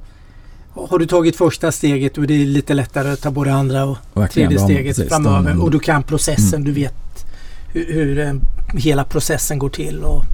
Har 0.72 0.98
du 0.98 1.06
tagit 1.06 1.36
första 1.36 1.72
steget 1.72 2.18
och 2.18 2.26
det 2.26 2.34
är 2.34 2.46
lite 2.46 2.74
lättare 2.74 3.10
att 3.10 3.22
ta 3.22 3.30
både 3.30 3.52
andra 3.52 3.84
och 3.84 3.96
Verkligen, 4.12 4.48
tredje 4.48 4.64
steget 4.64 4.96
precis, 4.96 5.08
framöver. 5.12 5.50
De, 5.50 5.60
och 5.60 5.70
du 5.70 5.78
kan 5.78 6.02
processen, 6.02 6.60
mm. 6.60 6.64
du 6.64 6.72
vet 6.72 7.26
hur, 7.72 7.92
hur 7.92 8.18
eh, 8.18 8.32
hela 8.74 9.04
processen 9.04 9.58
går 9.58 9.68
till. 9.68 10.04
Och, 10.04 10.24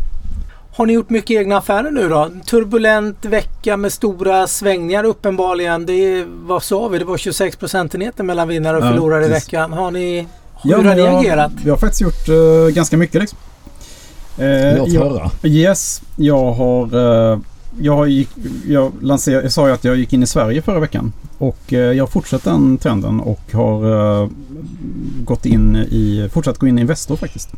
har 0.77 0.87
ni 0.87 0.93
gjort 0.93 1.11
mycket 1.11 1.31
egna 1.31 1.57
affärer 1.57 1.91
nu 1.91 2.09
då? 2.09 2.31
Turbulent 2.47 3.25
vecka 3.25 3.77
med 3.77 3.93
stora 3.93 4.47
svängningar 4.47 5.05
uppenbarligen. 5.05 5.87
Det 5.87 5.93
är, 5.93 6.27
vad 6.29 6.63
sa 6.63 6.89
vi? 6.89 6.99
Det 6.99 7.05
var 7.05 7.17
26 7.17 7.57
procentenheter 7.57 8.25
mellan 8.25 8.49
vinnare 8.49 8.77
och 8.77 8.83
förlorare 8.83 9.23
ja, 9.23 9.29
i 9.29 9.31
veckan. 9.31 9.73
Har 9.73 9.91
ni 9.91 10.27
hur 10.63 10.71
ja, 10.71 10.77
har 10.77 10.95
ni 10.95 11.03
agerat? 11.03 11.53
Vi 11.65 11.71
har 11.71 11.77
faktiskt 11.77 12.01
gjort 12.01 12.29
uh, 12.29 12.69
ganska 12.69 12.97
mycket 12.97 13.21
liksom. 13.21 13.39
Uh, 14.39 14.79
Låt 14.79 14.93
höra. 14.93 15.31
Yes, 15.43 16.03
jag 16.17 16.53
har... 16.53 16.95
Uh, 16.95 17.39
jag, 17.81 18.09
gick, 18.09 18.29
jag, 18.67 18.93
lanser, 19.03 19.33
jag 19.33 19.53
sa 19.53 19.69
ju 19.69 19.75
att 19.75 19.85
jag 19.85 19.97
gick 19.97 20.13
in 20.13 20.23
i 20.23 20.27
Sverige 20.27 20.63
förra 20.63 20.81
veckan. 20.81 21.13
Och 21.39 21.73
jag 21.73 22.03
har 22.03 22.07
fortsatt 22.07 22.45
den 22.45 22.79
trenden 22.79 23.21
och 23.21 23.53
har 23.53 23.85
uh, 23.85 24.29
gått 25.25 25.47
in 25.47 25.77
i, 25.77 26.29
fortsatt 26.33 26.59
gå 26.59 26.67
in 26.67 26.79
i 26.79 26.81
Investor 26.81 27.17
faktiskt. 27.17 27.51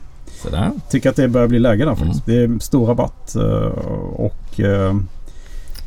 Sådär. 0.43 0.71
Tycker 0.91 1.11
att 1.11 1.17
det 1.17 1.29
börjar 1.29 1.49
bli 1.49 1.59
läge 1.59 1.85
där 1.85 1.95
faktiskt. 1.95 2.29
Mm. 2.29 2.51
Det 2.51 2.57
är 2.57 2.61
stor 2.61 2.87
rabatt 2.87 3.37
och 4.13 4.61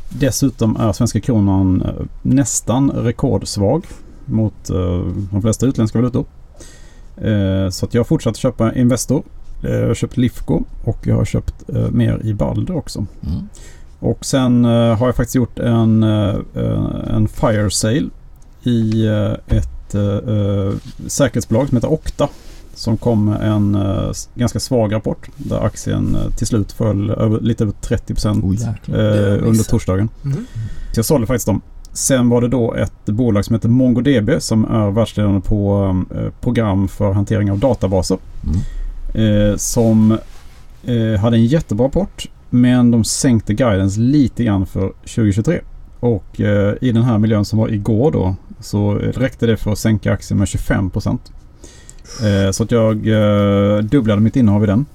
dessutom 0.08 0.76
är 0.76 0.92
svenska 0.92 1.20
kronan 1.20 1.84
nästan 2.22 2.90
rekordsvag 2.90 3.86
mot 4.24 4.68
de 5.30 5.42
flesta 5.42 5.66
utländska 5.66 5.98
valutor. 5.98 6.24
Eh, 7.16 7.70
så 7.70 7.86
att 7.86 7.94
jag 7.94 8.00
har 8.00 8.04
fortsatt 8.04 8.36
köpa 8.36 8.74
Investor. 8.74 9.22
Eh, 9.62 9.70
jag 9.70 9.86
har 9.86 9.94
köpt 9.94 10.16
Lifco 10.16 10.62
och 10.84 11.06
jag 11.06 11.16
har 11.16 11.24
köpt 11.24 11.54
eh, 11.68 11.90
mer 11.90 12.20
i 12.24 12.34
Balder 12.34 12.76
också. 12.76 13.06
Mm. 13.26 13.48
Och 13.98 14.24
sen 14.24 14.64
har 14.64 15.06
jag 15.06 15.16
faktiskt 15.16 15.34
gjort 15.34 15.58
en, 15.58 16.02
en 16.02 17.28
fire 17.28 17.70
sale 17.70 18.08
i 18.62 19.06
ett 19.46 19.94
säkerhetsbolag 21.06 21.68
som 21.68 21.76
heter 21.76 21.92
Okta. 21.92 22.28
Som 22.74 22.96
kom 22.96 23.24
med 23.24 23.42
en 23.42 23.78
ganska 24.34 24.60
svag 24.60 24.94
rapport 24.94 25.28
där 25.36 25.60
aktien 25.60 26.16
till 26.36 26.46
slut 26.46 26.72
föll 26.72 27.10
över, 27.10 27.40
lite 27.40 27.64
över 27.64 27.74
30 27.80 28.14
procent 28.14 28.44
oh, 28.44 28.50
under 29.48 29.64
torsdagen. 29.64 30.08
Mm. 30.24 30.46
Så 30.92 30.98
jag 30.98 31.04
sålde 31.04 31.26
faktiskt 31.26 31.46
dem 31.46 31.60
Sen 31.92 32.28
var 32.28 32.40
det 32.40 32.48
då 32.48 32.74
ett 32.74 33.04
bolag 33.04 33.44
som 33.44 33.54
heter 33.54 33.68
MongoDB 33.68 34.30
som 34.38 34.64
är 34.64 34.90
världsledande 34.90 35.40
på 35.40 35.96
eh, 36.14 36.32
program 36.40 36.88
för 36.88 37.12
hantering 37.12 37.50
av 37.50 37.58
databaser. 37.58 38.18
Mm. 38.44 39.50
Eh, 39.50 39.56
som 39.56 40.18
eh, 40.84 41.20
hade 41.20 41.36
en 41.36 41.44
jättebra 41.44 41.86
rapport 41.86 42.28
men 42.50 42.90
de 42.90 43.04
sänkte 43.04 43.54
guidance 43.54 44.00
lite 44.00 44.44
grann 44.44 44.66
för 44.66 44.88
2023. 44.88 45.60
Och 46.00 46.40
i 46.80 46.92
den 46.92 47.02
här 47.02 47.18
miljön 47.18 47.44
som 47.44 47.58
var 47.58 47.68
igår 47.68 48.12
då 48.12 48.34
så 48.60 48.94
räckte 48.94 49.46
det 49.46 49.56
för 49.56 49.72
att 49.72 49.78
sänka 49.78 50.12
aktien 50.12 50.38
med 50.38 50.48
25 50.48 50.90
procent. 50.90 51.32
Så 52.52 52.62
att 52.62 52.70
jag 52.70 52.96
dubblade 53.84 54.20
mitt 54.20 54.36
innehav 54.36 54.64
i 54.64 54.66
den 54.66 54.86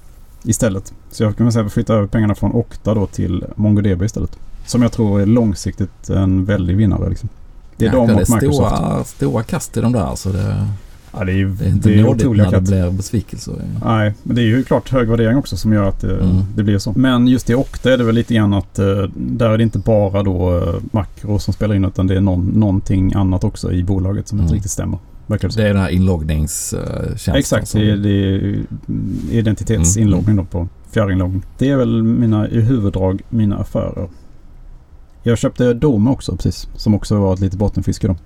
istället. 0.44 0.92
Så 1.10 1.22
jag 1.22 1.36
kan 1.36 1.52
säga 1.52 1.68
flytta 1.68 1.94
över 1.94 2.06
pengarna 2.06 2.34
från 2.34 2.52
Okta 2.52 2.94
då 2.94 3.06
till 3.06 3.44
MongoDB 3.56 4.02
istället. 4.02 4.38
Som 4.68 4.82
jag 4.82 4.92
tror 4.92 5.20
är 5.20 5.26
långsiktigt 5.26 6.10
en 6.10 6.44
väldig 6.44 6.76
vinnare. 6.76 7.08
Liksom. 7.08 7.28
Det 7.76 7.86
är 7.86 7.92
ja, 7.92 7.96
de 7.96 8.06
det 8.06 8.14
Microsoft. 8.14 8.76
Stora, 8.76 9.04
stora 9.04 9.42
kast 9.42 9.76
i 9.76 9.80
de 9.80 9.92
där. 9.92 10.14
Så 10.14 10.28
det, 10.28 10.66
ja, 11.12 11.24
det 11.24 11.32
är, 11.32 11.44
det 11.44 11.64
är 11.64 11.68
inte 11.68 11.88
det 11.88 11.98
är 11.98 12.08
otroliga 12.08 12.50
när 12.50 12.60
det 12.60 12.60
blir 12.60 12.90
besvikelser. 12.90 13.54
Nej, 13.84 14.14
men 14.22 14.36
det 14.36 14.42
är 14.42 14.44
ju 14.44 14.64
klart 14.64 14.90
hög 14.90 15.08
värdering 15.08 15.36
också 15.36 15.56
som 15.56 15.72
gör 15.72 15.88
att 15.88 16.00
det, 16.00 16.14
mm. 16.14 16.42
det 16.56 16.62
blir 16.62 16.78
så. 16.78 16.92
Men 16.96 17.28
just 17.28 17.50
i 17.50 17.54
Okta 17.54 17.92
är 17.92 17.98
det 17.98 18.04
väl 18.04 18.14
lite 18.14 18.34
grann 18.34 18.54
att 18.54 18.78
uh, 18.78 19.04
där 19.14 19.50
är 19.50 19.56
det 19.56 19.62
inte 19.62 19.78
bara 19.78 20.22
då 20.22 20.56
uh, 20.56 20.74
makro 20.90 21.38
som 21.38 21.54
spelar 21.54 21.74
in 21.74 21.84
utan 21.84 22.06
det 22.06 22.16
är 22.16 22.20
någon, 22.20 22.46
någonting 22.46 23.14
annat 23.14 23.44
också 23.44 23.72
i 23.72 23.82
bolaget 23.82 24.28
som 24.28 24.38
mm. 24.38 24.44
inte 24.44 24.54
riktigt 24.54 24.72
stämmer. 24.72 24.98
Det 25.26 25.44
är 25.44 25.74
den 25.74 25.82
här 25.82 25.88
inloggningstjänsten. 25.88 27.34
Exakt, 27.34 27.68
som... 27.68 27.80
det, 27.80 27.90
är, 27.90 27.96
det 27.96 28.10
är 28.10 28.64
identitetsinloggning 29.30 30.32
mm. 30.32 30.36
då 30.36 30.58
på 30.58 30.68
fjärrinloggning. 30.90 31.42
Det 31.58 31.70
är 31.70 31.76
väl 31.76 32.02
mina 32.02 32.48
i 32.48 32.60
huvuddrag 32.60 33.22
mina 33.28 33.58
affärer. 33.58 34.08
Jag 35.28 35.38
köpte 35.38 35.74
Dome 35.74 36.10
också 36.10 36.36
precis. 36.36 36.68
Som 36.76 36.94
också 36.94 37.16
var 37.16 37.34
ett 37.34 37.40
litet 37.40 37.58
bottenfiske 37.58 38.06
då. 38.06 38.16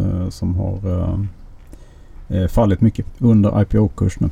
Uh, 0.00 0.28
som 0.30 0.54
har 0.54 0.88
uh, 2.28 2.48
fallit 2.48 2.80
mycket 2.80 3.06
under 3.18 3.62
IPO-kurs 3.62 4.20
nu. 4.20 4.30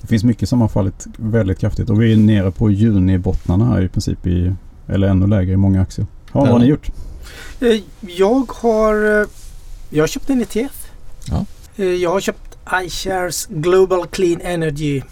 Det 0.00 0.06
finns 0.06 0.24
mycket 0.24 0.48
som 0.48 0.60
har 0.60 0.68
fallit 0.68 1.06
väldigt 1.16 1.58
kraftigt 1.58 1.90
och 1.90 2.02
vi 2.02 2.12
är 2.12 2.16
nere 2.16 2.50
på 2.50 2.70
junibottnarna 2.70 3.64
här 3.64 3.82
i 3.82 3.88
princip. 3.88 4.26
I, 4.26 4.54
eller 4.86 5.08
ännu 5.08 5.26
lägre 5.26 5.52
i 5.52 5.56
många 5.56 5.82
aktier. 5.82 6.06
Ja, 6.32 6.40
vad 6.40 6.48
har 6.48 6.58
ni 6.58 6.66
gjort? 6.66 6.90
Jag 8.00 8.52
har, 8.52 9.26
jag 9.90 10.02
har 10.02 10.06
köpt 10.06 10.30
en 10.30 10.40
ETF. 10.40 10.90
Ja. 11.28 11.44
Jag 11.84 12.10
har 12.10 12.20
köpt 12.20 12.58
iShares 12.84 13.46
Global 13.46 14.06
Clean 14.06 14.40
Energy 14.40 15.02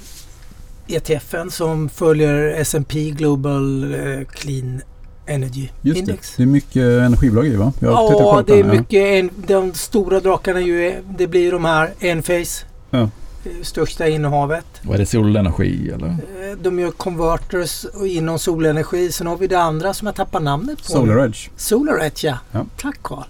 ETFen 0.86 1.50
som 1.50 1.88
följer 1.88 2.60
S&P 2.60 3.10
Global 3.10 3.96
Clean 4.32 4.80
Energy 5.28 5.68
Just 5.82 5.98
Index. 5.98 6.36
Det. 6.36 6.42
det 6.42 6.48
är 6.48 6.52
mycket 6.52 6.82
energibolag 6.82 7.46
i 7.46 7.56
va? 7.56 7.72
Jag 7.80 7.92
ja, 7.92 8.44
det 8.46 8.58
är 8.58 8.64
mycket. 8.64 9.02
En, 9.02 9.30
de 9.46 9.74
stora 9.74 10.20
drakarna 10.20 10.60
ju, 10.60 11.02
det 11.18 11.26
blir 11.26 11.52
de 11.52 11.64
här 11.64 11.90
Enphase. 12.00 12.66
Ja. 12.90 12.98
Eh, 13.00 13.52
största 13.62 14.08
innehavet. 14.08 14.66
Vad 14.82 14.94
är 14.94 14.98
det 14.98 15.06
solenergi 15.06 15.90
eller? 15.90 16.08
Eh, 16.08 16.56
de 16.62 16.78
gör 16.78 16.90
converters 16.90 17.86
inom 18.06 18.38
solenergi. 18.38 19.12
Sen 19.12 19.26
har 19.26 19.36
vi 19.36 19.46
det 19.46 19.60
andra 19.60 19.94
som 19.94 20.06
jag 20.06 20.14
tappar 20.14 20.40
namnet 20.40 20.78
på. 20.78 20.84
SolarEdge. 20.84 21.50
SolarEdge 21.56 22.24
ja. 22.24 22.38
ja. 22.52 22.66
Tack 22.76 23.02
Carl. 23.02 23.24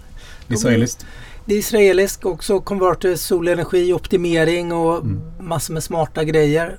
Israeliskt. 0.47 1.05
Det 1.45 1.53
är 1.53 1.59
israeliskt 1.59 2.25
också. 2.25 2.59
Converters, 2.59 3.19
solenergi, 3.19 3.93
optimering 3.93 4.71
och 4.71 4.97
mm. 4.97 5.21
massor 5.39 5.73
med 5.73 5.83
smarta 5.83 6.23
grejer. 6.23 6.77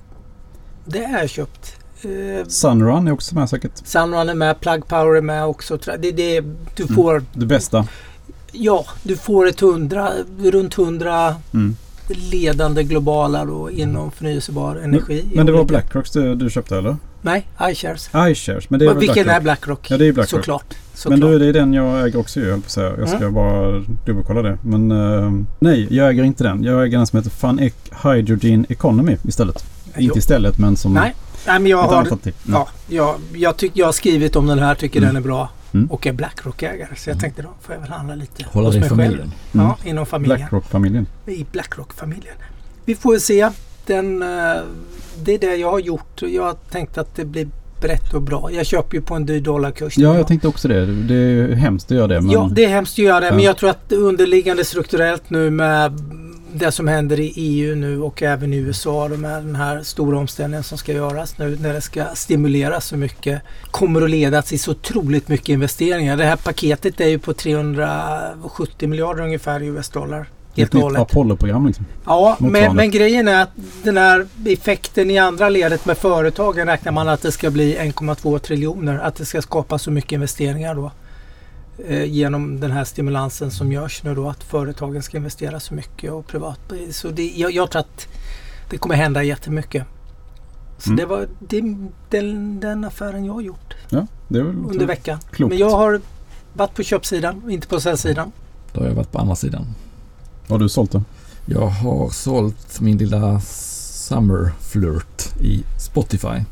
Det 0.85 1.05
är 1.05 1.27
köpt. 1.27 1.80
Eh, 2.03 2.47
Sunrun 2.47 3.09
är 3.09 3.13
också 3.13 3.35
med 3.35 3.49
säkert. 3.49 3.73
Sunrun 3.85 4.29
är 4.29 4.35
med, 4.35 4.61
Plug 4.61 4.89
Power 4.89 5.17
är 5.17 5.23
med 5.23 5.45
också. 5.45 5.77
Det, 5.77 6.13
det, 6.13 6.41
du 6.75 6.83
mm. 6.83 6.95
får... 6.95 7.11
Mm, 7.11 7.27
det 7.33 7.47
bästa. 7.47 7.87
Ja, 8.53 8.87
du 9.03 9.17
får 9.17 9.49
ett 9.49 9.61
hundra, 9.61 10.13
runt 10.39 10.75
hundra 10.75 11.35
mm. 11.55 11.77
ledande 12.09 12.83
globala 12.83 13.45
då 13.45 13.71
inom 13.71 14.11
förnyelsebar 14.11 14.77
energi. 14.77 15.23
Men, 15.27 15.37
men 15.37 15.47
det 15.47 15.53
var 15.53 15.65
Blackrocks 15.65 16.11
du, 16.11 16.35
du 16.35 16.51
köpte 16.51 16.79
eller? 16.79 16.97
Nej, 17.23 17.47
iShares. 17.71 18.11
iShares, 18.15 18.71
men 18.71 18.81
det 18.81 18.87
är 18.87 18.95
Vilken 18.95 19.15
Blackrock. 19.15 19.37
är 19.37 19.41
Blackrock? 19.41 19.91
Ja, 19.91 19.97
det 19.97 20.07
är 20.07 20.13
Blackrock. 20.13 20.41
Såklart. 20.41 20.75
Såklart. 20.95 21.21
Men 21.21 21.31
du, 21.31 21.39
det 21.39 21.47
är 21.47 21.53
den 21.53 21.73
jag 21.73 22.07
äger 22.07 22.19
också 22.19 22.41
ju, 22.41 22.61
säga. 22.67 22.93
Jag 22.99 23.09
ska 23.09 23.19
mm. 23.19 23.35
bara 23.35 23.85
dubbelkolla 24.07 24.43
det. 24.43 24.59
Men 24.63 24.93
uh, 24.93 25.43
nej, 25.59 25.87
jag 25.91 26.11
äger 26.11 26.23
inte 26.25 26.45
den. 26.45 26.63
Jag 26.63 26.85
äger 26.85 26.99
den 26.99 27.07
som 27.07 27.17
heter 27.17 27.31
FunEc 27.31 27.73
Hydrogen 28.05 28.67
Economy 28.69 29.17
istället. 29.29 29.65
Jo. 29.97 30.03
Inte 30.03 30.19
istället, 30.19 30.59
men 30.59 30.77
som... 30.77 30.95
Nej, 30.95 31.15
Nej, 31.47 31.59
men 31.59 31.67
jag 31.67 31.79
har, 31.79 32.07
ja, 32.47 32.69
jag, 32.89 33.15
jag, 33.35 33.57
tyck, 33.57 33.73
jag 33.75 33.87
har 33.87 33.93
skrivit 33.93 34.37
om 34.37 34.47
den 34.47 34.59
här, 34.59 34.75
tycker 34.75 34.99
mm. 34.99 35.15
den 35.15 35.23
är 35.23 35.27
bra. 35.27 35.49
Mm. 35.75 35.91
Och 35.91 36.07
är 36.07 36.13
Blackrock-ägare. 36.13 36.97
Så 36.97 37.11
jag 37.11 37.15
mm. 37.15 37.21
tänkte 37.21 37.43
då 37.43 37.49
får 37.61 37.75
jag 37.75 37.83
väl 37.83 37.91
handla 37.91 38.15
lite 38.15 38.45
Hålla 38.45 38.69
hos 38.69 38.77
mig 38.77 38.89
familjen. 38.89 39.19
själv. 39.19 39.33
Mm. 39.53 39.67
Ja, 39.67 39.77
inom 39.85 40.07
familjen. 40.07 40.39
Blackrock-familjen. 40.39 41.07
I 41.27 41.47
Blackrock-familjen. 41.53 42.35
Vi 42.85 42.95
får 42.95 43.19
se. 43.19 43.51
Den, 43.87 44.23
eh, 44.23 44.63
det 45.23 45.35
är 45.35 45.39
det 45.39 45.57
jag 45.57 45.71
har 45.71 45.79
gjort. 45.79 46.23
Jag 46.23 46.43
har 46.43 46.57
tänkt 46.71 46.99
att 46.99 47.17
det 47.17 47.25
blir 47.25 47.49
brett 47.81 48.15
och 48.15 48.23
bra. 48.23 48.53
Jag 48.53 48.67
köper 48.67 48.97
ju 48.97 49.03
på 49.03 49.15
en 49.15 49.27
dyr 49.27 49.41
dollarkurs. 49.41 49.99
Ja, 49.99 50.17
jag 50.17 50.27
tänkte 50.27 50.49
också 50.49 50.69
det. 50.69 50.87
Det 50.87 51.15
är 51.15 51.55
hemskt 51.55 51.91
att 51.91 51.97
göra 51.97 52.07
det. 52.07 52.21
Men... 52.21 52.31
Ja, 52.31 52.49
det 52.53 52.65
är 52.65 52.69
hemskt 52.69 52.93
att 52.93 53.05
göra 53.05 53.21
det. 53.21 53.27
Ja. 53.27 53.35
Men 53.35 53.45
jag 53.45 53.57
tror 53.57 53.71
att 53.71 53.93
underliggande 53.93 54.65
strukturellt 54.65 55.31
nu 55.31 55.51
med 55.51 55.93
det 56.53 56.73
som 56.73 56.89
händer 56.89 57.21
i 57.21 57.33
EU 57.37 57.75
nu 57.75 58.03
och 58.03 58.23
även 58.23 58.53
i 58.53 58.57
USA 58.57 59.09
med 59.09 59.45
den 59.45 59.57
här 59.57 59.83
stora 59.83 60.19
omställningen 60.19 60.65
som 60.65 60.79
ska 60.79 60.93
göras 60.93 61.39
nu 61.39 61.59
när 61.61 61.73
det 61.73 61.81
ska 61.81 62.05
stimuleras 62.15 62.87
så 62.87 62.97
mycket 62.97 63.43
kommer 63.71 64.03
att 64.03 64.11
leda 64.11 64.43
till 64.43 64.61
så 64.61 64.71
otroligt 64.71 65.29
mycket 65.29 65.49
investeringar. 65.49 66.17
Det 66.17 66.25
här 66.25 66.37
paketet 66.37 67.01
är 67.01 67.09
ju 67.09 67.19
på 67.19 67.33
370 67.33 68.89
miljarder 68.89 69.23
ungefär 69.23 69.63
i 69.63 69.67
US-dollar. 69.67 70.27
Ett 70.57 70.73
nytt 70.73 70.99
Apollo-program 70.99 71.67
liksom. 71.67 71.87
Ja, 72.05 72.37
men, 72.41 72.77
men, 72.77 72.91
grejen 72.91 73.29
är 73.29 73.43
att 73.43 73.51
den 73.83 73.97
här 73.97 74.27
effekten 74.47 75.11
i 75.11 75.19
andra 75.19 75.49
ledet 75.49 75.87
med 75.87 75.99
företagen 75.99 76.67
räknar 76.67 76.93
man 76.93 77.09
att 77.09 77.23
det 77.23 77.33
ska 77.33 77.51
bli 77.51 77.77
1,2 77.77 78.39
triljoner. 78.39 78.99
Att 78.99 79.17
det 79.17 79.25
ska 79.25 79.43
skapa 79.43 79.79
så 79.79 79.91
mycket 79.91 80.13
investeringar 80.13 80.75
då. 80.75 80.91
Eh, 81.89 82.05
genom 82.05 82.61
den 82.61 82.71
här 82.71 82.85
stimulansen 82.85 83.51
som 83.51 83.73
görs 83.73 84.03
nu 84.03 84.15
då 84.15 84.29
att 84.29 84.43
företagen 84.45 85.03
ska 85.03 85.17
investera 85.17 85.61
så 85.61 85.75
mycket 85.75 86.13
och 86.13 86.27
privat. 86.27 86.61
Så 86.91 87.09
det, 87.09 87.29
jag, 87.37 87.53
jag 87.53 87.71
tror 87.71 87.81
att 87.81 88.07
det 88.71 88.79
kommer 88.79 88.95
hända 88.95 89.23
jättemycket. 89.23 89.85
Så 90.79 90.91
Mm. 90.91 90.97
det 90.97 91.07
var 91.07 91.29
det, 91.49 91.61
den, 92.11 92.61
den 92.61 92.85
affären 92.85 93.25
jag 93.25 93.33
har 93.33 93.41
gjort 93.41 93.75
Ja, 93.89 94.07
det 94.29 94.39
är 94.39 94.43
väl 94.43 94.57
under 94.57 94.87
veckan. 94.87 95.19
klokt. 95.31 95.49
Men 95.51 95.59
jag 95.59 95.71
har 95.71 96.01
varit 96.53 96.75
på 96.75 96.83
köpsidan 96.83 97.43
och 97.45 97.51
inte 97.51 97.67
på 97.69 97.81
säljsidan. 97.81 98.33
Då 98.73 98.81
har 98.81 98.87
jag 98.87 98.95
varit 98.95 99.13
på 99.13 99.19
andra 99.19 99.37
sidan. 99.37 99.67
Har 100.49 100.59
du 100.59 100.69
sålt 100.69 100.93
det? 100.93 101.03
Jag 101.47 101.67
har 101.67 102.11
sålt 102.11 102.81
min 102.81 102.99
lilla 102.99 103.41
Summer 103.41 104.51
Flirt 104.61 105.41
i 105.41 105.65
Spotify. 105.79 106.45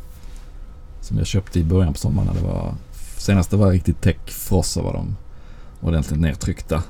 Som 1.00 1.18
jag 1.18 1.26
köpte 1.26 1.58
i 1.60 1.64
början 1.64 1.92
på 1.92 1.98
sommaren. 1.98 2.28
när 2.34 2.40
Det 2.40 2.46
var, 2.48 2.74
senast 3.18 3.50
det 3.50 3.56
var 3.56 3.70
riktigt 3.70 4.00
techfrossa 4.00 4.82
var 4.82 4.92
de 4.92 5.16
ordentligt 5.80 6.20
nedtryckta. 6.20 6.82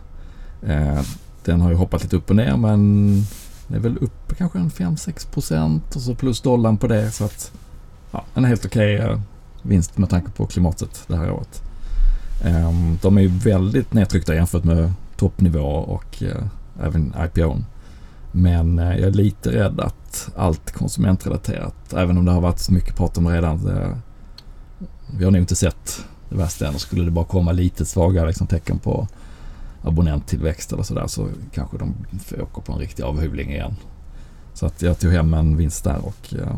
Eh, 0.62 1.00
den 1.44 1.60
har 1.60 1.70
ju 1.70 1.76
hoppat 1.76 2.02
lite 2.02 2.16
upp 2.16 2.30
och 2.30 2.36
ner 2.36 2.56
men 2.56 3.22
det 3.68 3.76
är 3.76 3.80
väl 3.80 3.98
uppe 4.00 4.34
kanske 4.34 4.58
en 4.58 4.70
5-6 4.70 5.30
procent 5.30 5.96
och 5.96 6.02
så 6.02 6.14
plus 6.14 6.40
dollarn 6.40 6.76
på 6.76 6.86
det. 6.86 7.10
Så 7.10 7.24
att 7.24 7.52
ja, 8.10 8.24
en 8.34 8.44
helt 8.44 8.66
okej 8.66 9.04
okay 9.04 9.18
vinst 9.62 9.98
med 9.98 10.10
tanke 10.10 10.30
på 10.30 10.46
klimatet 10.46 11.04
det 11.06 11.16
här 11.16 11.30
året. 11.30 11.62
Eh, 12.44 12.72
de 13.02 13.18
är 13.18 13.22
ju 13.22 13.28
väldigt 13.28 13.92
nedtryckta 13.92 14.34
jämfört 14.34 14.64
med 14.64 14.92
toppnivå 15.16 15.68
och 15.68 16.22
eh, 16.22 16.42
även 16.82 17.14
IPOn. 17.24 17.64
Men 18.32 18.78
eh, 18.78 18.96
jag 18.96 19.08
är 19.08 19.10
lite 19.10 19.52
rädd 19.52 19.80
att 19.80 20.30
allt 20.36 20.72
konsumentrelaterat, 20.72 21.92
även 21.92 22.18
om 22.18 22.24
det 22.24 22.32
har 22.32 22.40
varit 22.40 22.58
så 22.58 22.72
mycket 22.72 22.96
prat 22.96 23.18
om 23.18 23.28
redan. 23.28 23.64
Det, 23.64 23.98
vi 25.18 25.24
har 25.24 25.30
nog 25.30 25.40
inte 25.40 25.56
sett 25.56 26.04
det 26.28 26.36
värsta 26.36 26.68
än 26.68 26.74
och 26.74 26.80
skulle 26.80 27.04
det 27.04 27.10
bara 27.10 27.24
komma 27.24 27.52
lite 27.52 27.84
svaga 27.86 28.24
liksom, 28.24 28.46
tecken 28.46 28.78
på 28.78 29.08
abonnenttillväxt 29.82 30.72
eller 30.72 30.82
sådär 30.82 31.06
så 31.06 31.28
kanske 31.52 31.78
de 31.78 31.94
åka 32.42 32.60
på 32.60 32.72
en 32.72 32.78
riktig 32.78 33.02
avhyvling 33.02 33.50
igen. 33.50 33.76
Så 34.54 34.66
att 34.66 34.82
jag 34.82 34.98
tog 34.98 35.12
hem 35.12 35.34
en 35.34 35.56
vinst 35.56 35.84
där 35.84 35.98
och 36.04 36.34
eh, 36.34 36.56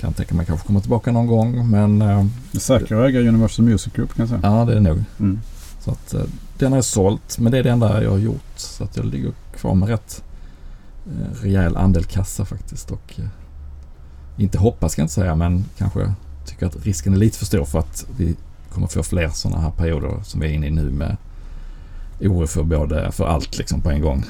kan 0.00 0.12
tänka 0.12 0.34
mig 0.34 0.46
kanske 0.46 0.66
komma 0.66 0.80
tillbaka 0.80 1.12
någon 1.12 1.26
gång 1.26 1.70
men 1.70 2.02
eh, 2.02 2.26
Det 2.52 2.58
är 2.58 2.60
säkra 2.60 3.02
att 3.02 3.08
äga 3.08 3.20
Universal 3.20 3.64
Music 3.64 3.92
Group 3.92 4.14
kan 4.14 4.22
jag 4.22 4.28
säga. 4.28 4.40
ja 4.42 4.64
det 4.64 4.76
är 4.76 4.80
nog. 4.80 5.04
Mm. 5.20 5.40
Så 5.80 5.90
att 5.90 6.14
eh, 6.14 6.22
den 6.58 6.72
har 6.72 6.76
jag 6.76 6.84
sålt 6.84 7.38
men 7.38 7.52
det 7.52 7.58
är 7.58 7.62
det 7.62 7.70
enda 7.70 8.02
jag 8.02 8.10
har 8.10 8.18
gjort. 8.18 8.52
Så 8.56 8.84
att 8.84 8.96
jag 8.96 9.06
ligger 9.06 9.32
kvar 9.56 9.74
med 9.74 9.88
rätt 9.88 10.22
rejäl 11.42 11.76
andel 11.76 12.04
kassa 12.04 12.44
faktiskt. 12.44 12.90
Och 12.90 13.20
inte 14.36 14.58
hoppas 14.58 14.92
ska 14.92 15.00
jag 15.00 15.04
inte 15.04 15.14
säga 15.14 15.34
men 15.34 15.64
kanske 15.78 16.12
tycker 16.46 16.66
att 16.66 16.86
risken 16.86 17.12
är 17.14 17.16
lite 17.16 17.38
för 17.38 17.46
stor 17.46 17.64
för 17.64 17.78
att 17.78 18.06
vi 18.16 18.36
kommer 18.76 18.88
få 18.88 19.02
fler 19.02 19.28
sådana 19.28 19.60
här 19.60 19.70
perioder 19.70 20.20
som 20.22 20.40
vi 20.40 20.46
är 20.46 20.52
inne 20.52 20.66
i 20.66 20.70
nu 20.70 20.90
med 20.90 21.16
oro 22.20 22.46
för 22.46 22.62
både 22.62 23.12
för 23.12 23.26
allt 23.26 23.58
liksom 23.58 23.80
på 23.80 23.90
en 23.90 24.00
gång. 24.00 24.24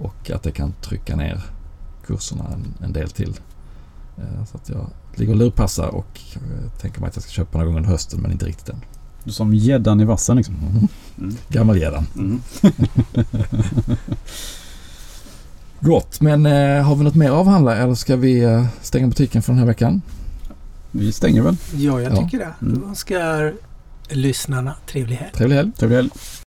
Och 0.00 0.30
att 0.30 0.42
det 0.42 0.50
kan 0.50 0.72
trycka 0.82 1.16
ner 1.16 1.42
kurserna 2.06 2.44
en, 2.52 2.84
en 2.84 2.92
del 2.92 3.10
till. 3.10 3.34
Eh, 4.18 4.44
Så 4.44 4.56
att 4.56 4.68
jag 4.68 4.86
ligger 5.14 5.32
och 5.32 5.38
lurpassar 5.38 5.88
och 5.88 6.20
eh, 6.34 6.70
tänker 6.80 7.00
mig 7.00 7.08
att 7.08 7.16
jag 7.16 7.22
ska 7.22 7.32
köpa 7.32 7.58
någon 7.58 7.66
gång 7.66 7.76
under 7.76 7.90
hösten 7.90 8.20
men 8.20 8.32
inte 8.32 8.46
riktigt 8.46 8.68
än. 8.68 8.80
Du 9.24 9.32
som 9.32 9.54
gäddan 9.54 10.00
i 10.00 10.04
vassen 10.04 10.36
liksom. 10.36 10.54
Mm. 10.56 10.88
Mm. 11.18 11.36
Gammelgäddan. 11.48 12.06
Mm. 12.16 12.40
Gott, 15.80 16.20
men 16.20 16.46
eh, 16.46 16.82
har 16.82 16.96
vi 16.96 17.04
något 17.04 17.14
mer 17.14 17.26
att 17.30 17.36
avhandla 17.36 17.76
eller 17.76 17.94
ska 17.94 18.16
vi 18.16 18.40
eh, 18.44 18.66
stänga 18.82 19.06
butiken 19.06 19.42
för 19.42 19.52
den 19.52 19.58
här 19.58 19.66
veckan? 19.66 20.02
Vi 20.90 21.12
stänger 21.12 21.42
väl. 21.42 21.56
Ja, 21.74 22.00
jag 22.00 22.12
Ja. 22.12 22.16
tycker 22.24 22.38
det. 22.38 22.54
Mm. 22.66 22.80
Då 22.80 22.86
önskar 22.88 23.54
lyssnarna 24.08 24.74
trevlig 24.86 25.16
helg. 25.16 25.32
Trevlig 25.32 25.56
helg. 25.56 25.72
Trevlig 25.72 25.96
helg. 25.96 26.10